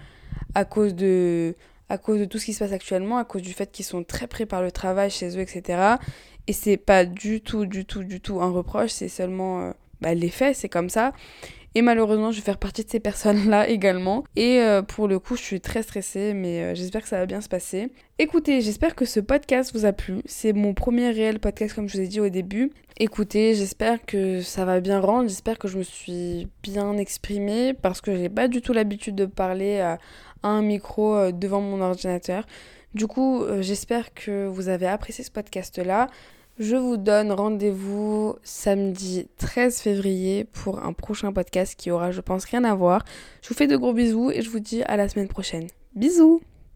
à 0.54 0.64
cause 0.64 0.94
de 0.94 1.54
à 1.90 1.98
cause 1.98 2.20
de 2.20 2.24
tout 2.24 2.38
ce 2.38 2.44
qui 2.46 2.52
se 2.52 2.60
passe 2.60 2.72
actuellement, 2.72 3.18
à 3.18 3.24
cause 3.24 3.42
du 3.42 3.52
fait 3.52 3.70
qu'ils 3.72 3.84
sont 3.84 4.04
très 4.04 4.28
pris 4.28 4.46
par 4.46 4.62
le 4.62 4.70
travail 4.70 5.10
chez 5.10 5.36
eux, 5.36 5.40
etc. 5.40 5.96
Et 6.46 6.52
c'est 6.52 6.76
pas 6.76 7.04
du 7.04 7.40
tout, 7.40 7.66
du 7.66 7.84
tout, 7.84 8.04
du 8.04 8.20
tout 8.20 8.40
un 8.40 8.50
reproche, 8.50 8.90
c'est 8.90 9.08
seulement 9.08 9.60
euh, 9.60 9.72
bah, 10.00 10.10
c'est 10.54 10.68
comme 10.68 10.88
ça. 10.88 11.12
Et 11.74 11.82
malheureusement, 11.82 12.32
je 12.32 12.38
vais 12.38 12.44
faire 12.44 12.58
partie 12.58 12.84
de 12.84 12.90
ces 12.90 13.00
personnes-là 13.00 13.68
également. 13.68 14.24
Et 14.36 14.60
euh, 14.60 14.82
pour 14.82 15.06
le 15.06 15.18
coup, 15.18 15.36
je 15.36 15.42
suis 15.42 15.60
très 15.60 15.82
stressée, 15.82 16.34
mais 16.34 16.62
euh, 16.62 16.74
j'espère 16.74 17.02
que 17.02 17.08
ça 17.08 17.18
va 17.18 17.26
bien 17.26 17.40
se 17.40 17.48
passer. 17.48 17.92
Écoutez, 18.18 18.60
j'espère 18.60 18.94
que 18.94 19.04
ce 19.04 19.20
podcast 19.20 19.72
vous 19.72 19.84
a 19.84 19.92
plu. 19.92 20.20
C'est 20.24 20.52
mon 20.52 20.74
premier 20.74 21.10
réel 21.10 21.38
podcast, 21.38 21.74
comme 21.74 21.88
je 21.88 21.96
vous 21.96 22.02
ai 22.02 22.08
dit 22.08 22.20
au 22.20 22.28
début. 22.28 22.72
Écoutez, 22.98 23.54
j'espère 23.54 24.04
que 24.04 24.42
ça 24.42 24.64
va 24.64 24.80
bien 24.80 25.00
rendre. 25.00 25.28
J'espère 25.28 25.58
que 25.58 25.68
je 25.68 25.78
me 25.78 25.82
suis 25.84 26.48
bien 26.62 26.96
exprimée 26.98 27.72
parce 27.72 28.00
que 28.00 28.16
j'ai 28.16 28.28
pas 28.28 28.48
du 28.48 28.60
tout 28.62 28.72
l'habitude 28.72 29.14
de 29.14 29.26
parler 29.26 29.80
à, 29.80 29.98
un 30.42 30.62
micro 30.62 31.14
euh, 31.14 31.32
devant 31.32 31.60
mon 31.60 31.80
ordinateur. 31.80 32.46
Du 32.94 33.06
coup, 33.06 33.44
j'espère 33.60 34.12
que 34.14 34.48
vous 34.48 34.68
avez 34.68 34.88
apprécié 34.88 35.22
ce 35.22 35.30
podcast-là. 35.30 36.08
Je 36.60 36.76
vous 36.76 36.98
donne 36.98 37.32
rendez-vous 37.32 38.36
samedi 38.42 39.26
13 39.38 39.80
février 39.80 40.44
pour 40.44 40.84
un 40.84 40.92
prochain 40.92 41.32
podcast 41.32 41.74
qui 41.74 41.90
aura, 41.90 42.10
je 42.10 42.20
pense, 42.20 42.44
rien 42.44 42.64
à 42.64 42.74
voir. 42.74 43.02
Je 43.40 43.48
vous 43.48 43.54
fais 43.54 43.66
de 43.66 43.78
gros 43.78 43.94
bisous 43.94 44.30
et 44.30 44.42
je 44.42 44.50
vous 44.50 44.60
dis 44.60 44.82
à 44.82 44.98
la 44.98 45.08
semaine 45.08 45.28
prochaine. 45.28 45.68
Bisous 45.94 46.42